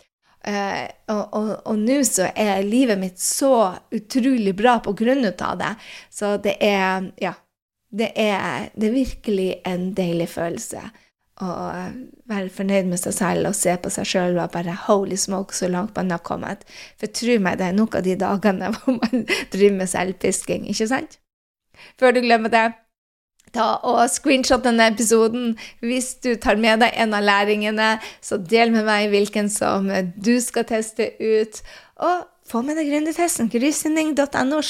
Uh, 0.47 0.85
og 1.11 1.49
og 1.67 1.79
nå 1.79 1.97
så 2.07 2.29
er 2.35 2.61
livet 2.63 2.99
mitt 2.99 3.19
så 3.19 3.73
utrolig 3.91 4.53
bra 4.55 4.77
på 4.79 4.93
grunn 4.95 5.25
av 5.27 5.57
det. 5.59 5.73
Så 6.11 6.37
det 6.37 6.57
er 6.61 7.11
Ja. 7.21 7.33
Det 7.87 8.11
er, 8.19 8.67
det 8.75 8.89
er 8.89 8.91
virkelig 8.91 9.61
en 9.65 9.93
deilig 9.95 10.27
følelse 10.27 10.81
og 11.43 11.93
være 12.30 12.50
fornøyd 12.50 12.89
med 12.89 12.97
seg 13.02 13.13
selv 13.13 13.50
og 13.52 13.56
se 13.58 13.76
på 13.78 13.91
seg 13.93 14.10
sjøl 14.10 14.39
og 14.41 14.52
bare 14.56 14.73
holy 14.88 15.17
smoke, 15.19 15.56
så 15.56 15.69
langt 15.69 15.95
man 15.97 16.12
har 16.12 16.23
kommet. 16.26 16.65
For 16.97 17.12
tro 17.13 17.38
meg, 17.43 17.60
det 17.60 17.69
er 17.69 17.78
noen 17.78 18.00
av 18.00 18.06
de 18.08 18.17
dagene 18.17 18.71
hvor 18.76 18.97
man 18.97 19.28
driver 19.54 19.78
med 19.78 19.91
selvpisking, 19.93 20.67
ikke 20.73 20.89
sant? 20.89 21.19
Før 22.02 22.15
du 22.15 22.23
glemmer 22.26 22.50
det, 22.54 22.65
ta 23.54 23.67
og 23.88 24.02
screenshot 24.12 24.65
denne 24.65 24.89
episoden. 24.91 25.54
Hvis 25.86 26.15
du 26.23 26.34
tar 26.41 26.58
med 26.60 26.82
deg 26.84 26.97
en 26.97 27.13
av 27.13 27.26
læringene, 27.26 27.91
så 28.21 28.39
del 28.41 28.73
med 28.73 28.88
meg 28.88 29.12
hvilken 29.13 29.52
som 29.54 29.91
du 30.15 30.36
skal 30.43 30.67
teste 30.69 31.12
ut. 31.21 31.62
Og 32.02 32.26
få 32.47 32.62
med 32.63 32.80
deg 32.80 32.89
gründertesten. 32.91 33.50
Grysynning.no. 33.52 34.62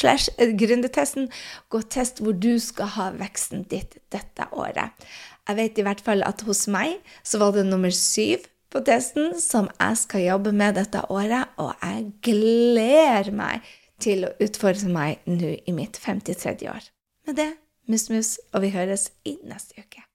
Gå 1.70 1.82
og 1.82 1.90
test 1.94 2.22
hvor 2.24 2.38
du 2.38 2.56
skal 2.64 2.94
ha 2.96 3.10
veksten 3.18 3.68
ditt 3.70 4.00
dette 4.14 4.48
året. 4.52 5.08
Jeg 5.48 5.58
vet 5.58 5.80
i 5.80 5.86
hvert 5.88 6.04
fall 6.04 6.24
at 6.28 6.44
hos 6.48 6.66
meg 6.72 6.98
så 7.24 7.40
var 7.42 7.54
det 7.56 7.68
nummer 7.70 7.94
syv 7.96 8.48
på 8.74 8.82
testen 8.88 9.32
som 9.40 9.70
jeg 9.78 10.00
skal 10.02 10.26
jobbe 10.26 10.52
med 10.56 10.76
dette 10.80 11.06
året, 11.14 11.54
og 11.56 11.72
jeg 11.80 12.10
gleder 12.28 13.32
meg 13.36 13.64
til 14.04 14.28
å 14.28 14.34
utfordre 14.44 14.92
meg 14.92 15.24
nå 15.30 15.56
i 15.64 15.76
mitt 15.76 16.00
53. 16.04 16.68
år. 16.68 16.92
Med 17.28 17.40
det, 17.40 17.50
mus-mus, 17.88 18.38
og 18.54 18.68
vi 18.68 18.76
høres 18.76 19.10
i 19.26 19.38
neste 19.48 19.80
uke. 19.80 20.07